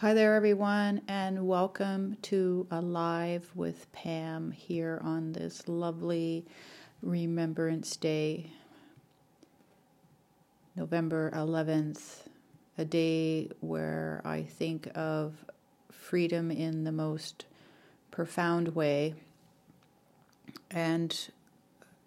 Hi 0.00 0.14
there, 0.14 0.34
everyone, 0.34 1.02
and 1.08 1.46
welcome 1.46 2.16
to 2.22 2.66
Alive 2.70 3.50
with 3.54 3.92
Pam 3.92 4.50
here 4.50 4.98
on 5.04 5.34
this 5.34 5.68
lovely 5.68 6.46
Remembrance 7.02 7.96
Day, 7.96 8.50
November 10.74 11.30
11th, 11.34 12.28
a 12.78 12.84
day 12.86 13.50
where 13.60 14.22
I 14.24 14.44
think 14.44 14.88
of 14.94 15.44
freedom 15.92 16.50
in 16.50 16.84
the 16.84 16.92
most 16.92 17.44
profound 18.10 18.74
way. 18.74 19.16
And 20.70 21.28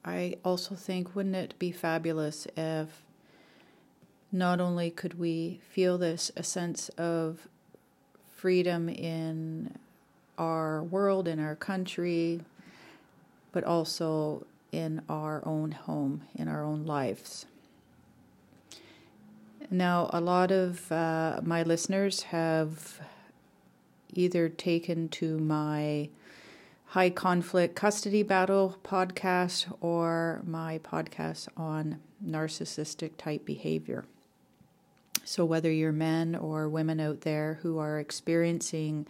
I 0.04 0.38
also 0.44 0.74
think, 0.74 1.16
wouldn't 1.16 1.36
it 1.36 1.60
be 1.60 1.72
fabulous 1.72 2.48
if 2.58 3.04
not 4.32 4.60
only 4.60 4.90
could 4.90 5.20
we 5.20 5.62
feel 5.70 6.00
this 6.00 6.32
a 6.36 6.42
sense 6.42 6.90
of 6.98 7.48
freedom 8.44 8.90
in 8.90 9.74
our 10.38 10.84
world, 10.84 11.30
in 11.30 11.40
our 11.40 11.56
country, 11.56 12.42
but 13.54 13.64
also 13.64 14.46
in 14.74 15.02
our 15.08 15.42
own 15.48 15.72
home, 15.72 16.22
in 16.36 16.50
our 16.50 16.62
own 16.62 16.86
lives. 16.86 17.46
Now, 19.72 20.10
a 20.12 20.20
lot 20.20 20.52
of 20.52 20.92
uh, 20.92 21.40
my 21.42 21.64
listeners 21.64 22.24
have 22.24 23.00
either 24.14 24.50
taken 24.50 25.08
to 25.08 25.38
my 25.38 26.10
high 26.88 27.12
conflict 27.12 27.76
custody 27.76 28.24
battle 28.24 28.78
podcast 28.84 29.74
or 29.80 30.42
my 30.46 30.80
podcast 30.80 31.48
on 31.56 32.02
narcissistic 32.22 33.12
type 33.18 33.46
behavior. 33.46 34.04
So, 35.24 35.46
whether 35.46 35.72
you're 35.72 35.92
men 35.92 36.36
or 36.36 36.68
women 36.68 37.00
out 37.00 37.22
there 37.22 37.60
who 37.62 37.80
are 37.80 38.00
experiencing 38.00 39.08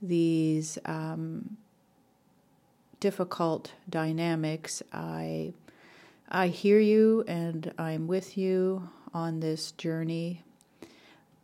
these 0.00 0.78
um, 0.86 1.58
difficult 3.00 3.72
dynamics, 3.88 4.82
I 4.92 5.52
I 6.30 6.48
hear 6.48 6.80
you 6.80 7.24
and 7.28 7.72
I'm 7.78 8.06
with 8.06 8.38
you 8.38 8.88
on 9.12 9.40
this 9.40 9.72
journey. 9.72 10.42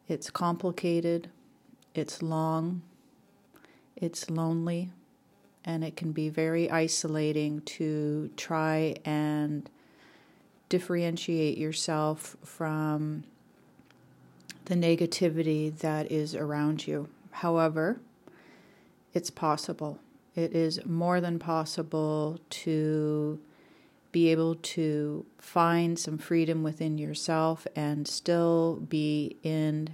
It's 0.09 0.31
complicated, 0.31 1.31
it's 1.95 2.23
long, 2.23 2.83
it's 3.95 4.31
lonely, 4.31 4.91
and 5.65 5.85
it 5.85 5.97
can 5.97 6.13
be 6.13 6.31
very 6.31 6.71
isolating 6.71 7.61
to 7.63 8.31
try 8.37 8.97
and 9.05 9.69
differentiate 10.69 11.59
yourself 11.59 12.37
from 12.43 13.25
the 14.67 14.75
negativity 14.75 15.77
that 15.79 16.11
is 16.11 16.35
around 16.35 16.87
you. 16.87 17.09
However, 17.31 18.01
it's 19.13 19.31
possible. 19.31 19.99
It 20.35 20.55
is 20.55 20.85
more 20.87 21.21
than 21.21 21.39
possible 21.39 22.39
to 22.51 23.41
be 24.13 24.29
able 24.29 24.57
to 24.57 25.25
find 25.39 25.99
some 25.99 26.19
freedom 26.19 26.63
within 26.63 26.99
yourself 26.99 27.67
and 27.77 28.07
still 28.07 28.77
be 28.89 29.37
in 29.43 29.91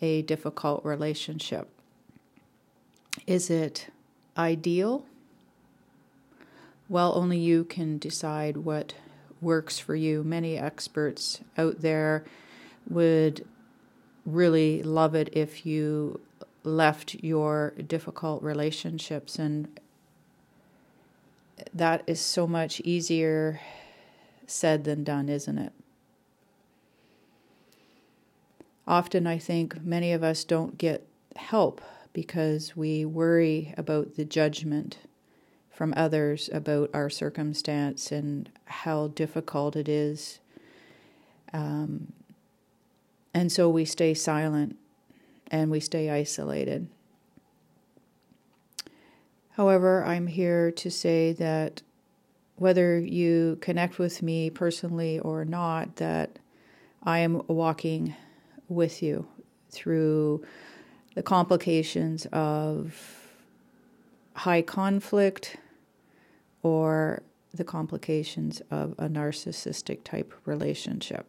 a 0.00 0.22
difficult 0.22 0.84
relationship. 0.84 1.68
Is 3.26 3.50
it 3.50 3.88
ideal? 4.36 5.04
Well, 6.88 7.12
only 7.14 7.38
you 7.38 7.64
can 7.64 7.98
decide 7.98 8.58
what 8.58 8.94
works 9.40 9.78
for 9.78 9.94
you. 9.94 10.22
Many 10.22 10.56
experts 10.56 11.40
out 11.56 11.80
there 11.80 12.24
would 12.88 13.46
really 14.28 14.82
love 14.82 15.14
it 15.14 15.30
if 15.32 15.64
you 15.64 16.20
left 16.64 17.14
your 17.14 17.72
difficult 17.86 18.42
relationships 18.42 19.38
and 19.38 19.80
that 21.72 22.02
is 22.06 22.20
so 22.20 22.46
much 22.46 22.80
easier 22.80 23.60
said 24.46 24.84
than 24.84 25.04
done, 25.04 25.28
isn't 25.28 25.58
it? 25.58 25.72
Often 28.86 29.26
I 29.26 29.38
think 29.38 29.82
many 29.84 30.12
of 30.12 30.22
us 30.22 30.44
don't 30.44 30.78
get 30.78 31.06
help 31.36 31.80
because 32.12 32.76
we 32.76 33.04
worry 33.04 33.74
about 33.76 34.16
the 34.16 34.24
judgment 34.24 34.98
from 35.70 35.92
others 35.96 36.48
about 36.52 36.90
our 36.94 37.10
circumstance 37.10 38.10
and 38.10 38.50
how 38.64 39.08
difficult 39.08 39.76
it 39.76 39.88
is 39.88 40.40
um, 41.52 42.12
and 43.34 43.50
so 43.50 43.68
we 43.68 43.84
stay 43.84 44.14
silent 44.14 44.76
and 45.50 45.70
we 45.70 45.80
stay 45.80 46.10
isolated. 46.10 46.88
However, 49.50 50.04
I'm 50.04 50.28
here 50.28 50.70
to 50.70 50.90
say 50.90 51.32
that 51.32 51.82
whether 52.56 52.98
you 52.98 53.58
connect 53.60 53.98
with 53.98 54.22
me 54.22 54.50
personally 54.50 55.18
or 55.18 55.44
not, 55.44 55.96
that 55.96 56.38
I 57.02 57.18
am 57.18 57.42
walking 57.46 58.14
with 58.68 59.02
you 59.02 59.26
through 59.70 60.44
the 61.14 61.22
complications 61.22 62.26
of 62.26 63.28
high 64.34 64.62
conflict 64.62 65.56
or 66.62 67.22
the 67.52 67.64
complications 67.64 68.62
of 68.70 68.92
a 68.98 69.08
narcissistic 69.08 70.04
type 70.04 70.32
relationship. 70.44 71.26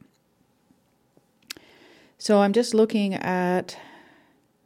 So 2.22 2.41
I'm 2.41 2.52
just 2.52 2.74
looking 2.74 3.13
at 3.13 3.78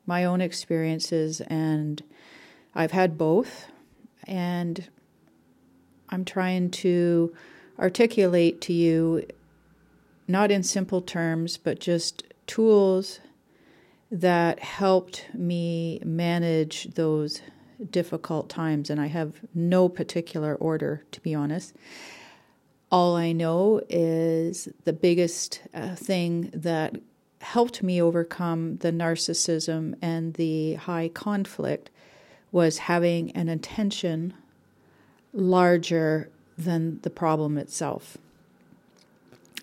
my 0.07 0.25
own 0.25 0.41
experiences, 0.41 1.39
and 1.41 2.01
I've 2.73 2.91
had 2.91 3.15
both, 3.15 3.67
and 4.25 4.89
I'm 6.09 6.25
trying 6.25 6.71
to 6.71 7.31
articulate 7.77 8.59
to 8.61 8.73
you, 8.73 9.27
not 10.27 10.49
in 10.49 10.63
simple 10.63 11.03
terms, 11.03 11.57
but 11.57 11.79
just 11.79 12.23
tools 12.47 13.19
that 14.09 14.57
helped 14.59 15.27
me 15.35 16.01
manage 16.03 16.95
those 16.95 17.43
difficult 17.91 18.49
times. 18.49 18.89
And 18.89 18.99
I 18.99 19.07
have 19.07 19.41
no 19.53 19.89
particular 19.89 20.55
order, 20.55 21.03
to 21.11 21.21
be 21.21 21.35
honest. 21.35 21.75
All 22.91 23.15
I 23.15 23.31
know 23.31 23.79
is 23.89 24.69
the 24.85 24.93
biggest 24.93 25.61
uh, 25.71 25.93
thing 25.93 26.49
that 26.51 26.95
helped 27.43 27.83
me 27.83 28.01
overcome 28.01 28.77
the 28.77 28.91
narcissism 28.91 29.95
and 30.01 30.33
the 30.35 30.75
high 30.75 31.09
conflict 31.09 31.89
was 32.51 32.79
having 32.79 33.31
an 33.31 33.49
intention 33.49 34.33
larger 35.33 36.29
than 36.57 36.99
the 37.01 37.09
problem 37.09 37.57
itself. 37.57 38.17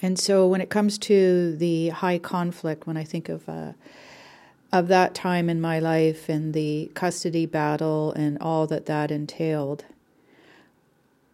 And 0.03 0.19
so 0.19 0.47
when 0.47 0.61
it 0.61 0.71
comes 0.71 0.99
to 0.99 1.57
the 1.57 1.91
high 1.91 2.19
conflict, 2.19 2.87
when 2.87 2.97
I 2.97 3.05
think 3.05 3.29
of 3.29 3.49
uh, 3.49 3.73
of 4.73 4.89
that 4.89 5.15
time 5.15 5.51
in 5.51 5.61
my 5.61 5.81
life 5.81 6.29
and 6.29 6.55
the 6.55 6.91
custody 6.95 7.45
battle 7.45 8.13
and 8.13 8.39
all 8.41 8.67
that 8.69 8.87
that 8.87 9.11
entailed, 9.11 9.85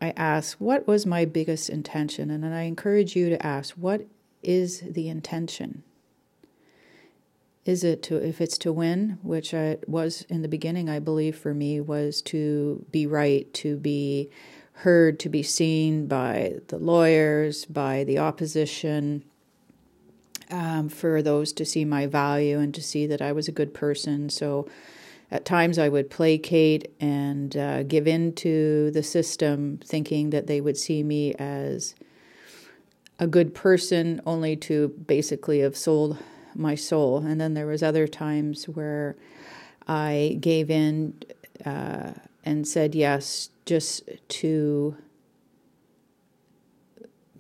I 0.01 0.15
ask, 0.17 0.57
what 0.59 0.87
was 0.87 1.05
my 1.05 1.25
biggest 1.25 1.69
intention? 1.69 2.31
And 2.31 2.43
then 2.43 2.53
I 2.53 2.63
encourage 2.63 3.15
you 3.15 3.29
to 3.29 3.47
ask, 3.47 3.75
what 3.75 4.07
is 4.43 4.81
the 4.81 5.09
intention? 5.09 5.83
Is 7.67 7.83
it 7.83 8.01
to 8.05 8.17
if 8.17 8.41
it's 8.41 8.57
to 8.57 8.73
win 8.73 9.19
which 9.23 9.53
I 9.53 9.79
was 9.87 10.23
in 10.29 10.43
the 10.43 10.49
beginning 10.49 10.89
i 10.89 11.01
believe 11.01 11.37
for 11.37 11.53
me 11.53 11.81
was 11.81 12.23
to 12.23 12.87
be 12.91 13.07
right 13.07 13.53
to 13.55 13.77
be 13.77 14.31
heard 14.81 15.19
to 15.21 15.29
be 15.29 15.43
seen 15.43 16.07
by 16.07 16.57
the 16.69 16.79
lawyers 16.79 17.65
by 17.65 18.05
the 18.05 18.19
opposition 18.19 19.25
um, 20.51 20.89
for 20.89 21.23
those 21.23 21.53
to 21.55 21.65
see 21.65 21.85
my 21.85 22.07
value 22.07 22.59
and 22.59 22.75
to 22.75 22.83
see 22.83 23.07
that 23.07 23.21
i 23.21 23.33
was 23.33 23.49
a 23.49 23.53
good 23.53 23.75
person. 23.75 24.31
So 24.31 24.69
at 25.31 25.45
times 25.45 25.77
i 25.77 25.89
would 25.89 26.09
placate 26.09 26.95
and 27.01 27.57
uh, 27.57 27.83
give 27.83 28.07
in 28.07 28.33
to 28.35 28.93
the 28.93 29.03
system 29.03 29.81
thinking 29.85 30.31
that 30.31 30.47
they 30.47 30.61
would 30.61 30.77
see 30.77 31.03
me 31.03 31.35
as 31.35 31.97
a 33.19 33.27
good 33.27 33.55
person 33.55 34.21
only 34.25 34.55
to 34.57 34.89
basically 34.89 35.61
have 35.61 35.77
sold 35.77 36.19
my 36.59 36.75
soul. 36.75 37.19
And 37.19 37.41
then 37.41 37.55
there 37.55 37.67
was 37.67 37.83
other 37.83 38.07
times 38.07 38.65
where 38.65 39.17
I 39.87 40.39
gave 40.41 40.71
in 40.71 41.15
uh, 41.65 42.13
and 42.45 42.67
said 42.67 42.95
yes 42.95 43.51
just 43.65 44.09
to 44.29 44.97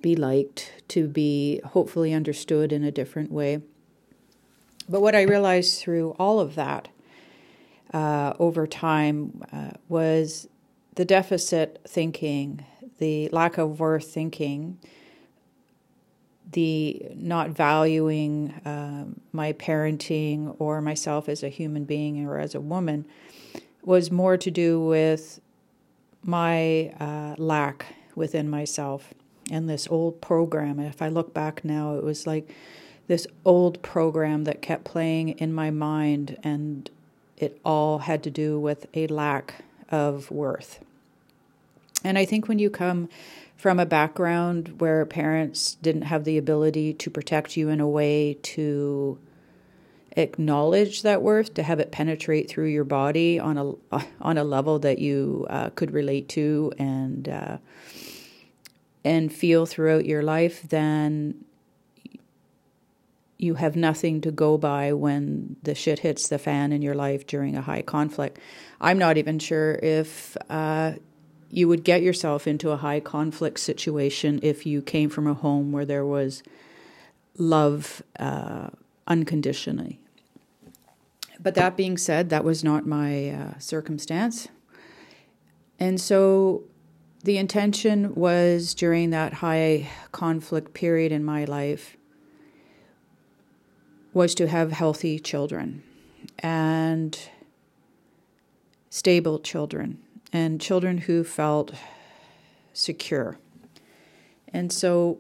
be 0.01 0.17
liked, 0.17 0.73
to 0.89 1.09
be 1.09 1.61
hopefully 1.65 2.13
understood 2.13 2.73
in 2.73 2.85
a 2.85 2.91
different 2.91 3.33
way. 3.33 3.61
But 4.89 5.01
what 5.01 5.17
I 5.17 5.23
realized 5.23 5.81
through 5.81 6.15
all 6.19 6.39
of 6.39 6.55
that 6.55 6.89
uh, 7.93 8.35
over 8.39 8.67
time 8.67 9.43
uh, 9.53 9.71
was 9.89 10.49
the 10.95 11.05
deficit 11.05 11.81
thinking, 11.89 12.65
the 12.99 13.29
lack 13.31 13.59
of 13.59 13.81
worth 13.81 14.07
thinking 14.07 14.79
the 16.52 17.06
not 17.14 17.50
valuing 17.50 18.54
um, 18.64 19.20
my 19.32 19.52
parenting 19.52 20.54
or 20.58 20.81
myself 20.81 21.28
as 21.28 21.43
a 21.43 21.48
human 21.48 21.84
being 21.84 22.26
or 22.26 22.38
as 22.38 22.54
a 22.54 22.60
woman 22.60 23.04
was 23.82 24.10
more 24.10 24.37
to 24.37 24.50
do 24.50 24.81
with 24.81 25.40
my 26.22 26.93
uh, 27.00 27.34
lack 27.38 27.87
within 28.14 28.48
myself 28.48 29.14
and 29.50 29.69
this 29.69 29.87
old 29.88 30.20
program. 30.20 30.81
If 30.81 31.00
I 31.00 31.08
look 31.08 31.32
back 31.32 31.64
now, 31.64 31.96
it 31.96 32.04
was 32.04 32.26
like 32.26 32.50
this 33.06 33.26
old 33.44 33.81
program 33.82 34.44
that 34.44 34.60
kept 34.60 34.84
playing 34.84 35.31
in 35.31 35.52
my 35.52 35.70
mind, 35.70 36.37
and 36.43 36.90
it 37.37 37.60
all 37.64 37.98
had 37.98 38.22
to 38.25 38.31
do 38.31 38.58
with 38.58 38.87
a 38.94 39.06
lack 39.06 39.64
of 39.88 40.31
worth. 40.31 40.81
And 42.02 42.19
I 42.19 42.25
think 42.25 42.48
when 42.48 42.58
you 42.58 42.70
come 42.70 43.08
from 43.56 43.79
a 43.81 43.87
background 43.87 44.81
where 44.81 45.05
parents 45.06 45.76
didn't 45.76 46.03
have 46.03 46.25
the 46.25 46.38
ability 46.38 46.93
to 46.94 47.11
protect 47.11 47.56
you 47.56 47.69
in 47.69 47.81
a 47.81 47.88
way 47.88 48.35
to 48.43 49.19
acknowledge 50.12 51.03
that 51.03 51.23
worth, 51.23 51.55
to 51.55 51.62
have 51.62 51.81
it 51.81 51.93
penetrate 51.93 52.49
through 52.49 52.67
your 52.67 52.85
body 52.85 53.38
on 53.38 53.58
a 53.58 53.99
on 54.20 54.38
a 54.38 54.44
level 54.44 54.79
that 54.79 54.99
you 54.99 55.47
uh, 55.50 55.70
could 55.70 55.91
relate 55.91 56.29
to 56.31 56.73
and 56.79 57.29
uh, 57.29 57.56
and 59.05 59.32
feel 59.32 59.67
throughout 59.67 60.05
your 60.05 60.23
life, 60.23 60.62
then 60.69 61.44
you 63.38 63.55
have 63.55 63.76
nothing 63.76 64.20
to 64.23 64.31
go 64.31 64.56
by 64.56 64.93
when 64.93 65.56
the 65.62 65.75
shit 65.75 66.00
hits 66.00 66.29
the 66.29 66.38
fan 66.38 66.73
in 66.73 66.82
your 66.82 66.94
life 66.94 67.26
during 67.26 67.55
a 67.55 67.61
high 67.61 67.82
conflict. 67.82 68.38
I'm 68.81 68.99
not 68.99 69.19
even 69.19 69.38
sure 69.38 69.79
if 69.82 70.37
uh, 70.49 70.94
you 71.50 71.69
would 71.69 71.84
get 71.84 72.02
yourself 72.02 72.46
into 72.46 72.70
a 72.70 72.76
high 72.76 73.00
conflict 73.00 73.60
situation 73.60 74.40
if 74.43 74.66
you 74.66 74.82
came 74.82 75.08
from 75.08 75.26
a 75.26 75.34
home 75.34 75.72
where 75.72 75.84
there 75.84 76.04
was 76.04 76.43
love 77.38 78.02
uh, 78.19 78.69
unconditionally. 79.06 79.98
But 81.38 81.54
that 81.54 81.76
being 81.76 81.96
said, 81.96 82.31
that 82.31 82.44
was 82.44 82.64
not 82.64 82.87
my 82.87 83.31
uh, 83.31 83.58
circumstance. 83.58 84.48
And 85.78 86.00
so 86.00 86.64
the 87.22 87.38
intention 87.38 88.14
was 88.14 88.75
during 88.75 89.10
that 89.10 89.34
high 89.34 89.88
conflict 90.12 90.75
period 90.75 91.12
in 91.12 91.25
my 91.25 91.44
life 91.44 91.96
was 94.12 94.34
to 94.34 94.48
have 94.48 94.72
healthy 94.72 95.19
children 95.19 95.82
and 96.38 97.19
stable 98.88 99.38
children 99.38 99.98
and 100.32 100.61
children 100.61 100.99
who 100.99 101.25
felt 101.25 101.73
secure. 102.73 103.38
And 104.52 104.73
so 104.73 105.19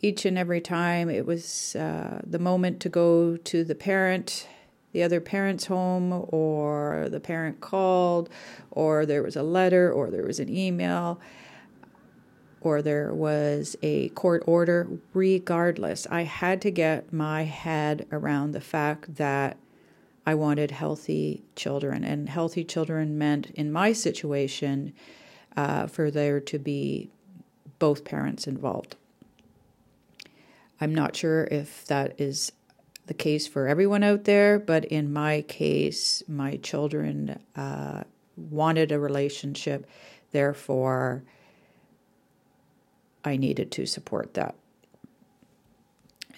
each 0.00 0.24
and 0.24 0.38
every 0.38 0.60
time 0.60 1.10
it 1.10 1.26
was 1.26 1.76
uh, 1.76 2.20
the 2.26 2.38
moment 2.38 2.80
to 2.80 2.88
go 2.88 3.36
to 3.36 3.64
the 3.64 3.74
parent, 3.74 4.48
the 4.92 5.02
other 5.02 5.20
parent's 5.20 5.66
home, 5.66 6.26
or 6.28 7.08
the 7.10 7.20
parent 7.20 7.60
called, 7.60 8.28
or 8.70 9.06
there 9.06 9.22
was 9.22 9.36
a 9.36 9.42
letter, 9.42 9.92
or 9.92 10.10
there 10.10 10.24
was 10.24 10.40
an 10.40 10.48
email, 10.48 11.20
or 12.60 12.82
there 12.82 13.14
was 13.14 13.76
a 13.82 14.08
court 14.10 14.42
order. 14.46 14.88
Regardless, 15.14 16.06
I 16.10 16.22
had 16.22 16.60
to 16.62 16.70
get 16.70 17.12
my 17.12 17.44
head 17.44 18.06
around 18.10 18.52
the 18.52 18.60
fact 18.60 19.16
that 19.16 19.58
I 20.26 20.34
wanted 20.34 20.70
healthy 20.70 21.44
children. 21.56 22.04
And 22.04 22.28
healthy 22.28 22.64
children 22.64 23.18
meant, 23.18 23.50
in 23.50 23.72
my 23.72 23.92
situation, 23.92 24.92
uh, 25.56 25.86
for 25.86 26.10
there 26.10 26.40
to 26.40 26.58
be 26.58 27.10
both 27.78 28.04
parents 28.04 28.46
involved. 28.46 28.96
I'm 30.80 30.94
not 30.94 31.16
sure 31.16 31.44
if 31.50 31.84
that 31.86 32.20
is 32.20 32.52
the 33.06 33.14
case 33.14 33.46
for 33.46 33.66
everyone 33.66 34.02
out 34.02 34.24
there, 34.24 34.58
but 34.58 34.84
in 34.84 35.12
my 35.12 35.42
case, 35.42 36.22
my 36.28 36.56
children 36.58 37.40
uh, 37.56 38.04
wanted 38.36 38.92
a 38.92 38.98
relationship. 38.98 39.86
Therefore, 40.30 41.24
I 43.24 43.36
needed 43.36 43.70
to 43.72 43.86
support 43.86 44.34
that. 44.34 44.54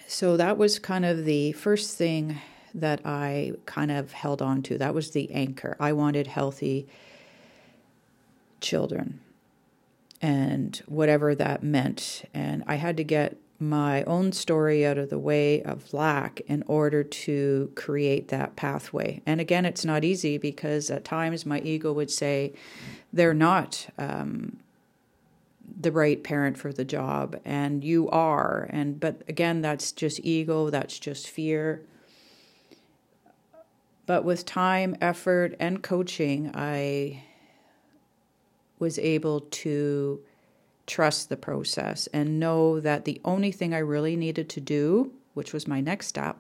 So 0.06 0.36
that 0.36 0.58
was 0.58 0.78
kind 0.78 1.04
of 1.04 1.24
the 1.24 1.52
first 1.52 1.96
thing 1.96 2.38
that 2.74 3.00
I 3.04 3.52
kind 3.66 3.90
of 3.90 4.12
held 4.12 4.42
on 4.42 4.62
to. 4.62 4.78
That 4.78 4.94
was 4.94 5.10
the 5.10 5.30
anchor. 5.32 5.76
I 5.78 5.92
wanted 5.92 6.26
healthy 6.26 6.86
children 8.60 9.20
and 10.20 10.80
whatever 10.86 11.34
that 11.34 11.62
meant. 11.62 12.24
And 12.32 12.62
I 12.66 12.76
had 12.76 12.96
to 12.96 13.04
get 13.04 13.36
my 13.58 14.02
own 14.04 14.32
story 14.32 14.84
out 14.84 14.98
of 14.98 15.08
the 15.08 15.18
way 15.18 15.62
of 15.62 15.92
lack 15.94 16.40
in 16.42 16.64
order 16.66 17.04
to 17.04 17.70
create 17.74 18.28
that 18.28 18.56
pathway. 18.56 19.22
And 19.24 19.40
again, 19.40 19.64
it's 19.64 19.84
not 19.84 20.04
easy 20.04 20.36
because 20.36 20.90
at 20.90 21.04
times 21.04 21.46
my 21.46 21.60
ego 21.60 21.92
would 21.92 22.10
say 22.10 22.52
they're 23.12 23.34
not 23.34 23.88
um, 23.98 24.58
the 25.80 25.92
right 25.92 26.22
parent 26.22 26.58
for 26.58 26.72
the 26.72 26.84
job, 26.84 27.40
and 27.44 27.84
you 27.84 28.08
are. 28.10 28.68
And 28.70 28.98
but 28.98 29.22
again, 29.28 29.62
that's 29.62 29.92
just 29.92 30.20
ego. 30.24 30.70
That's 30.70 30.98
just 30.98 31.28
fear. 31.28 31.82
But 34.06 34.24
with 34.24 34.44
time, 34.44 34.96
effort, 35.00 35.54
and 35.60 35.82
coaching, 35.82 36.50
I 36.54 37.22
was 38.78 38.98
able 38.98 39.40
to 39.40 40.20
trust 40.86 41.28
the 41.28 41.36
process 41.36 42.08
and 42.12 42.40
know 42.40 42.80
that 42.80 43.04
the 43.04 43.20
only 43.24 43.52
thing 43.52 43.72
I 43.72 43.78
really 43.78 44.16
needed 44.16 44.48
to 44.50 44.60
do, 44.60 45.12
which 45.34 45.52
was 45.52 45.68
my 45.68 45.80
next 45.80 46.08
step, 46.08 46.36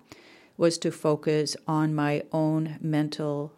was 0.56 0.76
to 0.78 0.90
focus 0.90 1.56
on 1.66 1.94
my 1.94 2.24
own 2.32 2.78
mental 2.80 3.52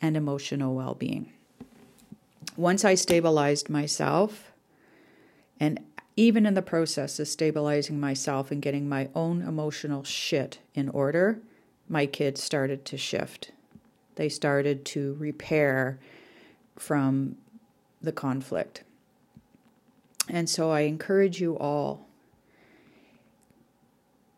and 0.00 0.16
emotional 0.16 0.74
well 0.74 0.94
being. 0.94 1.32
Once 2.56 2.84
I 2.84 2.94
stabilized 2.94 3.68
myself, 3.68 4.50
and 5.60 5.80
even 6.16 6.44
in 6.44 6.54
the 6.54 6.62
process 6.62 7.20
of 7.20 7.28
stabilizing 7.28 8.00
myself 8.00 8.50
and 8.50 8.60
getting 8.60 8.88
my 8.88 9.08
own 9.14 9.42
emotional 9.42 10.02
shit 10.02 10.58
in 10.74 10.88
order, 10.88 11.38
my 11.88 12.06
kids 12.06 12.42
started 12.42 12.84
to 12.86 12.96
shift. 12.96 13.52
They 14.16 14.28
started 14.28 14.84
to 14.86 15.14
repair 15.18 15.98
from 16.76 17.36
the 18.02 18.12
conflict. 18.12 18.82
And 20.28 20.48
so 20.48 20.70
I 20.70 20.80
encourage 20.80 21.40
you 21.40 21.56
all 21.56 22.06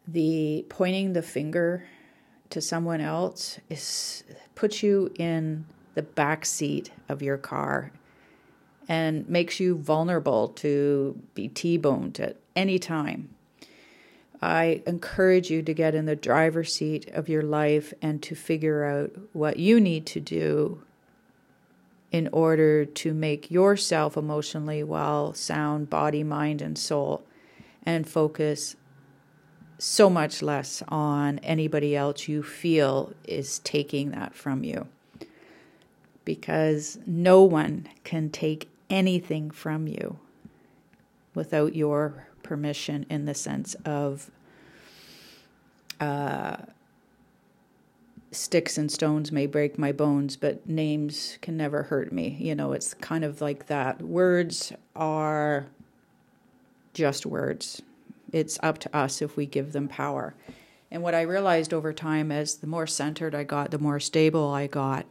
the 0.07 0.65
pointing 0.69 1.13
the 1.13 1.23
finger 1.23 1.85
to 2.51 2.61
someone 2.61 3.01
else 3.01 3.59
is 3.69 4.25
puts 4.55 4.83
you 4.83 5.13
in 5.19 5.67
the 5.95 6.03
back 6.03 6.45
seat 6.45 6.91
of 7.09 7.23
your 7.23 7.37
car 7.37 7.93
and 8.89 9.29
makes 9.29 9.61
you 9.61 9.77
vulnerable 9.77 10.49
to 10.49 11.21
be 11.35 11.49
T-boned 11.49 12.19
at 12.19 12.37
any 12.57 12.79
time. 12.79 13.29
I 14.43 14.83
encourage 14.87 15.51
you 15.51 15.63
to 15.63 15.75
get 15.75 15.95
in 15.95 16.07
the 16.07 16.17
driver's 16.17 16.75
seat 16.75 17.09
of 17.11 17.29
your 17.29 17.43
life 17.43 17.93
and 18.01 18.23
to 18.23 18.35
figure 18.35 18.85
out 18.85 19.11
what 19.33 19.59
you 19.59 19.81
need 19.81 20.07
to 20.07 20.21
do 20.21 20.83
in 22.11 22.29
order 22.33 22.85
to 22.85 23.15
make 23.15 23.51
yourself 23.51 24.17
emotionally 24.17 24.83
well, 24.83 25.35
sound, 25.35 25.91
body, 25.91 26.25
mind, 26.25 26.63
and 26.63 26.77
soul, 26.77 27.23
and 27.85 28.09
focus 28.09 28.77
so 29.79 30.11
much 30.11 30.43
less 30.43 30.83
on 30.89 31.39
anybody 31.41 31.95
else 31.95 32.29
you 32.29 32.43
feel 32.43 33.13
is 33.25 33.61
taking 33.61 34.11
that 34.11 34.35
from 34.35 34.65
you. 34.65 34.87
Because 36.25 36.99
no 37.07 37.43
one 37.43 37.89
can 38.05 38.31
take 38.31 38.69
anything 38.89 39.51
from 39.51 39.87
you 39.87 40.19
without 41.35 41.75
your 41.75 42.27
permission 42.43 43.07
in 43.09 43.25
the 43.25 43.35
sense 43.35 43.75
of 43.85 44.31
uh, 46.01 46.57
sticks 48.33 48.79
and 48.79 48.91
stones 48.91 49.33
may 49.33 49.47
break 49.47 49.79
my 49.79 49.93
bones, 49.93 50.37
but 50.37 50.69
names 50.69 51.39
can 51.43 51.57
never 51.57 51.85
hurt 51.85 52.13
me. 52.13 52.37
You 52.41 52.55
know, 52.55 52.73
it's 52.73 52.95
kind 52.95 53.25
of 53.25 53.41
like 53.41 53.67
that. 53.67 54.03
Words 54.03 54.73
are 54.95 55.67
just 56.95 57.27
words. 57.27 57.83
It's 58.33 58.59
up 58.63 58.79
to 58.79 58.97
us 58.97 59.21
if 59.21 59.37
we 59.37 59.47
give 59.47 59.73
them 59.73 59.89
power. 59.89 60.35
And 60.91 61.03
what 61.03 61.15
I 61.15 61.23
realized 61.23 61.73
over 61.73 61.93
time 61.93 62.33
is 62.33 62.57
the 62.57 62.67
more 62.67 62.87
centered 62.87 63.35
I 63.35 63.45
got, 63.45 63.71
the 63.71 63.79
more 63.79 64.01
stable 64.01 64.53
I 64.53 64.67
got. 64.67 65.07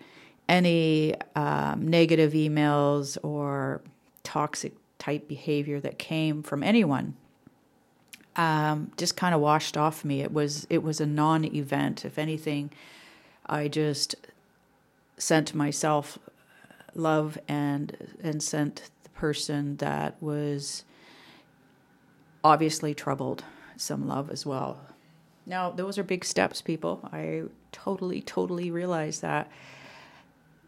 Any 0.48 1.16
um, 1.36 1.88
negative 1.88 2.34
emails 2.34 3.18
or 3.24 3.82
toxic 4.24 4.74
type 5.00 5.28
behavior 5.28 5.80
that 5.80 5.98
came 5.98 6.44
from 6.44 6.62
anyone 6.62 7.16
um, 8.40 8.92
just 8.96 9.18
kind 9.18 9.36
of 9.36 9.42
washed 9.42 9.76
off 9.76 10.06
me. 10.06 10.22
It 10.22 10.32
was 10.32 10.66
it 10.70 10.82
was 10.82 11.02
a 11.02 11.06
non-event. 11.06 12.06
If 12.06 12.18
anything, 12.18 12.72
I 13.46 13.68
just 13.68 14.16
sent 15.18 15.54
myself 15.54 16.18
love 16.96 17.38
and 17.50 17.98
and 18.24 18.42
sent 18.42 18.90
the 19.04 19.10
person 19.10 19.76
that 19.78 20.16
was 20.22 20.86
obviously 22.44 22.94
troubled 22.94 23.44
some 23.76 24.08
love 24.08 24.30
as 24.30 24.46
well. 24.46 24.80
Now, 25.46 25.72
those 25.72 25.98
are 25.98 26.04
big 26.04 26.24
steps, 26.24 26.62
people. 26.62 27.10
I 27.12 27.44
totally, 27.72 28.22
totally 28.22 28.72
realize 28.72 29.20
that. 29.20 29.52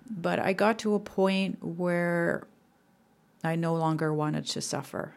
But 0.10 0.40
I 0.40 0.52
got 0.52 0.80
to 0.80 0.96
a 0.96 1.00
point 1.00 1.64
where 1.64 2.48
I 3.44 3.56
no 3.56 3.76
longer 3.76 4.14
wanted 4.14 4.46
to 4.48 4.62
suffer. 4.62 5.16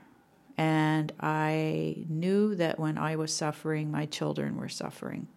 And 0.57 1.13
I 1.21 2.05
knew 2.09 2.55
that 2.55 2.79
when 2.79 2.97
I 2.97 3.17
was 3.17 3.35
suffering, 3.35 3.91
my 3.91 4.07
children 4.07 4.57
were 4.57 4.69
suffering. 4.69 5.29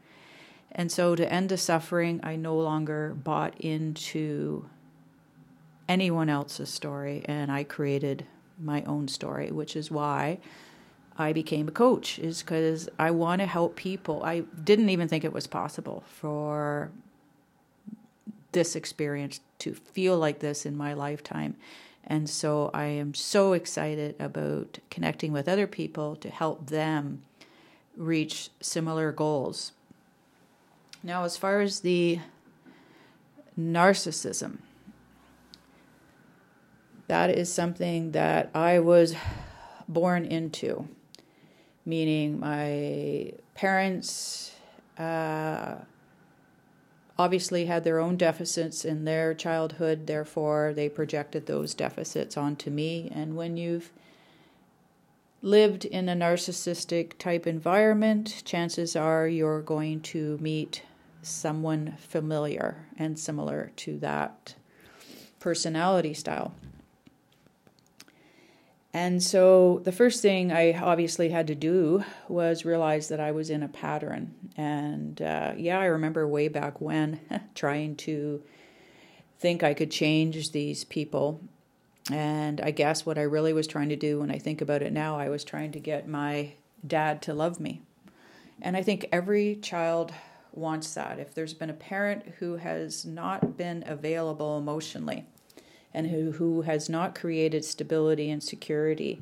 And 0.72 0.92
so 0.92 1.16
to 1.16 1.32
end 1.32 1.50
the 1.50 1.58
suffering, 1.58 2.20
I 2.24 2.36
no 2.36 2.58
longer 2.58 3.16
bought 3.16 3.60
into 3.60 4.70
anyone 5.90 6.30
else's 6.30 6.70
story 6.70 7.24
and 7.26 7.52
I 7.52 7.64
created 7.64 8.26
my 8.60 8.84
own 8.84 9.08
story, 9.08 9.52
which 9.52 9.76
is 9.76 9.90
why 9.90 10.40
I 11.18 11.34
became 11.34 11.68
a 11.68 11.72
coach, 11.72 12.20
is 12.20 12.42
because 12.42 12.90
I 13.00 13.12
want 13.12 13.42
to 13.42 13.48
help 13.48 13.76
people. 13.76 14.24
I 14.24 14.42
didn't 14.42 14.90
even 14.90 15.08
think 15.08 15.24
it 15.24 15.34
was 15.34 15.48
possible 15.48 16.04
for 16.08 16.92
this 18.52 18.76
experience 18.76 19.40
to 19.60 19.74
feel 19.74 20.18
like 20.18 20.40
this 20.40 20.66
in 20.66 20.76
my 20.76 20.94
lifetime. 20.94 21.56
And 22.10 22.30
so 22.30 22.72
I 22.74 22.86
am 22.86 23.14
so 23.14 23.52
excited 23.52 24.16
about 24.18 24.80
connecting 24.90 25.34
with 25.34 25.50
other 25.50 25.68
people 25.68 26.16
to 26.16 26.30
help 26.30 26.68
them 26.68 27.24
reach 27.98 28.50
similar 28.62 29.12
goals. 29.12 29.74
Now, 31.04 31.26
as 31.26 31.36
far 31.36 31.60
as 31.60 31.82
the 31.82 32.20
narcissism, 33.60 34.60
that 37.08 37.30
is 37.30 37.52
something 37.52 38.12
that 38.12 38.52
I 38.56 38.80
was 38.80 39.16
born 39.88 40.24
into, 40.24 40.88
meaning 41.86 42.40
my 42.40 43.34
parents 43.54 44.54
uh, 44.98 45.76
obviously 47.20 47.66
had 47.66 47.84
their 47.84 48.00
own 48.00 48.16
deficits 48.18 48.86
in 48.86 49.06
their 49.06 49.34
childhood, 49.34 50.08
therefore, 50.08 50.74
they 50.76 50.90
projected 50.90 51.46
those 51.46 51.74
deficits 51.74 52.38
onto 52.38 52.70
me. 52.70 53.12
And 53.14 53.36
when 53.36 53.58
you've 53.58 53.92
lived 55.42 55.86
in 55.86 56.10
a 56.10 56.16
narcissistic 56.16 57.18
type 57.18 57.48
environment, 57.48 58.44
chances 58.46 58.96
are 58.96 59.28
you're 59.28 59.62
going 59.62 60.02
to 60.02 60.38
meet 60.40 60.84
someone 61.22 61.96
familiar 62.00 62.88
and 62.98 63.18
similar 63.18 63.72
to 63.78 63.98
that 64.00 64.56
personality 65.40 66.14
style. 66.14 66.54
And 68.98 69.22
so 69.22 69.80
the 69.84 69.92
first 69.92 70.24
thing 70.24 70.52
I 70.52 70.74
obviously 70.74 71.30
had 71.30 71.46
to 71.48 71.56
do 71.56 72.04
was 72.28 72.66
realize 72.66 73.10
that 73.10 73.20
I 73.20 73.32
was 73.32 73.52
in 73.52 73.62
a 73.62 73.68
pattern. 73.68 74.34
And 74.58 75.22
uh, 75.22 75.54
yeah, 75.56 75.80
I 75.80 75.86
remember 75.86 76.28
way 76.28 76.48
back 76.48 76.82
when 76.82 77.20
trying 77.54 77.96
to 77.98 78.42
think 79.38 79.62
I 79.62 79.76
could 79.76 79.92
change 79.92 80.52
these 80.52 80.84
people. 80.84 81.40
And 82.12 82.60
I 82.60 82.72
guess 82.72 83.06
what 83.06 83.20
I 83.20 83.22
really 83.22 83.54
was 83.54 83.68
trying 83.68 83.90
to 83.90 83.96
do 83.96 84.22
when 84.22 84.32
I 84.32 84.40
think 84.40 84.62
about 84.62 84.82
it 84.82 84.92
now, 84.92 85.20
I 85.20 85.30
was 85.30 85.44
trying 85.44 85.74
to 85.74 85.80
get 85.80 86.08
my 86.08 86.54
dad 86.86 87.22
to 87.24 87.36
love 87.36 87.60
me. 87.60 87.84
And 88.64 88.76
I 88.76 88.82
think 88.82 89.06
every 89.12 89.58
child 89.58 90.12
wants 90.54 90.96
that. 90.96 91.20
If 91.20 91.36
there's 91.36 91.54
been 91.54 91.70
a 91.70 91.74
parent 91.74 92.24
who 92.40 92.56
has 92.56 93.06
not 93.06 93.58
been 93.58 93.84
available 93.86 94.58
emotionally, 94.58 95.28
and 95.98 96.12
who, 96.12 96.34
who 96.34 96.62
has 96.62 96.88
not 96.88 97.16
created 97.16 97.66
stability 97.66 98.30
and 98.30 98.44
security 98.44 99.20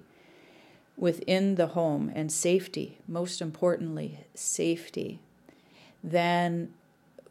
within 0.98 1.56
the 1.56 1.68
home 1.68 2.12
and 2.14 2.30
safety, 2.30 2.98
most 3.08 3.42
importantly, 3.42 4.20
safety, 4.34 5.20
then 6.04 6.74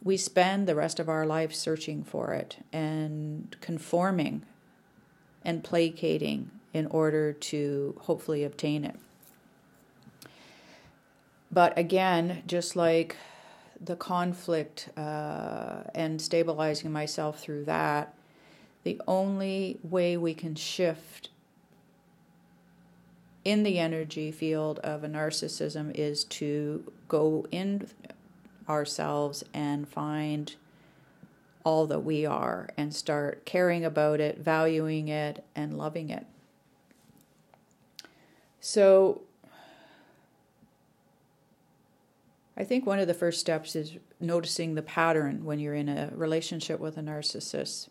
we 0.03 0.17
spend 0.17 0.67
the 0.67 0.75
rest 0.75 0.99
of 0.99 1.11
our 1.11 1.27
life 1.27 1.55
searching 1.55 2.03
for 2.03 2.33
it 2.33 2.57
and 2.73 3.55
conforming 3.61 4.47
and 5.45 5.63
placating 5.63 6.51
in 6.73 6.87
order 6.87 7.31
to 7.31 7.95
hopefully 8.01 8.45
obtain 8.45 8.83
it. 8.83 8.97
But 11.53 11.77
again, 11.77 12.45
just 12.47 12.77
like 12.77 13.19
the 13.79 13.95
conflict 13.95 14.89
uh, 14.97 15.83
and 15.95 16.23
stabilizing 16.23 16.91
myself 16.91 17.41
through 17.41 17.67
that, 17.67 18.15
the 18.85 19.01
only 19.09 19.79
way 19.83 20.17
we 20.17 20.35
can 20.35 20.55
shift 20.55 21.31
in 23.45 23.63
the 23.63 23.79
energy 23.79 24.31
field 24.31 24.79
of 24.81 25.05
a 25.05 25.09
narcissism 25.09 25.93
is 25.95 26.25
to 26.25 26.93
go 27.09 27.47
in 27.51 27.89
ourselves 28.69 29.45
and 29.53 29.89
find 29.89 30.55
all 31.65 31.87
that 31.87 32.01
we 32.01 32.27
are 32.27 32.69
and 32.77 32.95
start 32.95 33.45
caring 33.47 33.85
about 33.85 34.21
it, 34.21 34.39
valuing 34.39 35.09
it, 35.09 35.45
and 35.57 35.77
loving 35.77 36.11
it. 36.11 36.27
So, 38.61 39.23
I 42.57 42.65
think 42.65 42.87
one 42.87 42.99
of 42.99 43.09
the 43.09 43.15
first 43.15 43.41
steps 43.41 43.75
is 43.75 43.97
noticing 44.21 44.75
the 44.75 44.83
pattern 44.83 45.45
when 45.45 45.59
you're 45.59 45.75
in 45.75 45.89
a 45.89 46.11
relationship 46.15 46.81
with 46.81 46.97
a 46.97 47.03
narcissist 47.03 47.89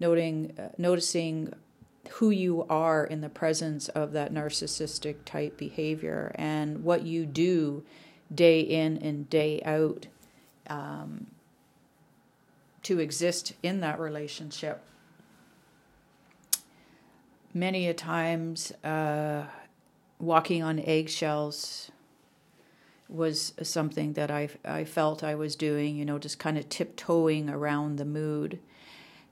noting 0.00 0.54
uh, 0.58 0.68
noticing 0.78 1.52
who 2.12 2.30
you 2.30 2.66
are 2.68 3.04
in 3.04 3.20
the 3.20 3.28
presence 3.28 3.88
of 3.90 4.12
that 4.12 4.32
narcissistic 4.32 5.16
type 5.24 5.56
behavior 5.56 6.32
and 6.34 6.84
what 6.84 7.02
you 7.02 7.24
do 7.24 7.82
day 8.34 8.60
in 8.60 8.98
and 8.98 9.28
day 9.30 9.60
out 9.64 10.06
um, 10.68 11.26
to 12.82 12.98
exist 12.98 13.54
in 13.62 13.80
that 13.80 13.98
relationship. 13.98 14.82
Many 17.52 17.88
a 17.88 17.94
times, 17.94 18.72
uh, 18.82 19.44
walking 20.18 20.62
on 20.62 20.78
eggshells 20.80 21.90
was 23.08 23.52
something 23.62 24.14
that 24.14 24.30
I 24.30 24.48
I 24.64 24.84
felt 24.84 25.22
I 25.22 25.34
was 25.34 25.54
doing. 25.54 25.96
You 25.96 26.04
know, 26.04 26.18
just 26.18 26.38
kind 26.38 26.58
of 26.58 26.68
tiptoeing 26.68 27.48
around 27.48 27.96
the 27.96 28.04
mood 28.04 28.58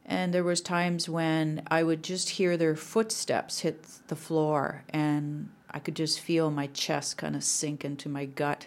and 0.05 0.35
there 0.35 0.45
was 0.45 0.61
times 0.61 1.09
when 1.09 1.63
I 1.71 1.83
would 1.83 2.03
just 2.03 2.31
hear 2.31 2.57
their 2.57 2.75
footsteps 2.75 3.61
hit 3.61 3.85
the 4.09 4.17
floor 4.17 4.85
and 4.91 5.49
I 5.71 5.79
could 5.79 5.97
just 5.97 6.21
feel 6.21 6.51
my 6.51 6.67
chest 6.69 7.17
kind 7.17 7.37
of 7.37 7.45
sink 7.45 7.85
into 7.85 8.09
my 8.09 8.27
gut. 8.27 8.67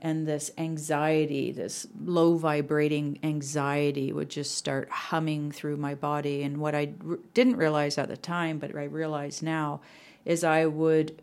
And 0.00 0.26
this 0.26 0.50
anxiety, 0.56 1.52
this 1.52 1.86
low 2.00 2.36
vibrating 2.36 3.18
anxiety 3.22 4.12
would 4.12 4.28
just 4.28 4.56
start 4.56 4.88
humming 4.88 5.50
through 5.50 5.78
my 5.78 5.94
body. 5.94 6.42
And 6.42 6.58
what 6.58 6.74
I 6.74 6.90
r- 7.08 7.18
didn't 7.34 7.56
realize 7.56 7.98
at 7.98 8.08
the 8.08 8.16
time 8.16 8.58
but 8.58 8.74
I 8.76 8.84
realize 8.84 9.42
now 9.42 9.80
is 10.24 10.44
I 10.44 10.66
would 10.66 11.20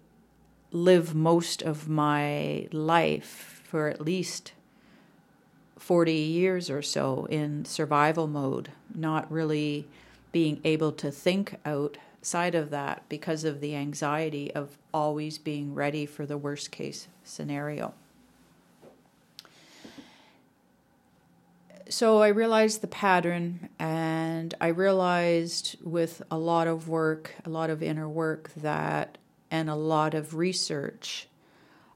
live 0.71 1.15
most 1.15 1.61
of 1.61 1.87
my 1.87 2.67
life 2.71 3.61
for 3.63 3.87
at 3.87 4.01
least 4.01 4.53
40 5.83 6.13
years 6.13 6.69
or 6.69 6.81
so 6.81 7.25
in 7.25 7.65
survival 7.65 8.25
mode, 8.25 8.69
not 8.95 9.29
really 9.29 9.85
being 10.31 10.61
able 10.63 10.93
to 10.93 11.11
think 11.11 11.57
outside 11.65 12.55
of 12.55 12.69
that 12.69 13.03
because 13.09 13.43
of 13.43 13.59
the 13.59 13.75
anxiety 13.75 14.49
of 14.55 14.77
always 14.93 15.37
being 15.37 15.75
ready 15.75 16.05
for 16.05 16.25
the 16.25 16.37
worst 16.37 16.71
case 16.71 17.09
scenario. 17.25 17.93
So 21.89 22.21
I 22.21 22.29
realized 22.29 22.79
the 22.79 22.87
pattern, 22.87 23.67
and 23.77 24.53
I 24.61 24.67
realized 24.67 25.75
with 25.83 26.21
a 26.31 26.37
lot 26.37 26.67
of 26.67 26.87
work, 26.87 27.35
a 27.43 27.49
lot 27.49 27.69
of 27.69 27.83
inner 27.83 28.07
work, 28.07 28.51
that 28.55 29.17
and 29.51 29.69
a 29.69 29.75
lot 29.75 30.13
of 30.13 30.33
research 30.33 31.27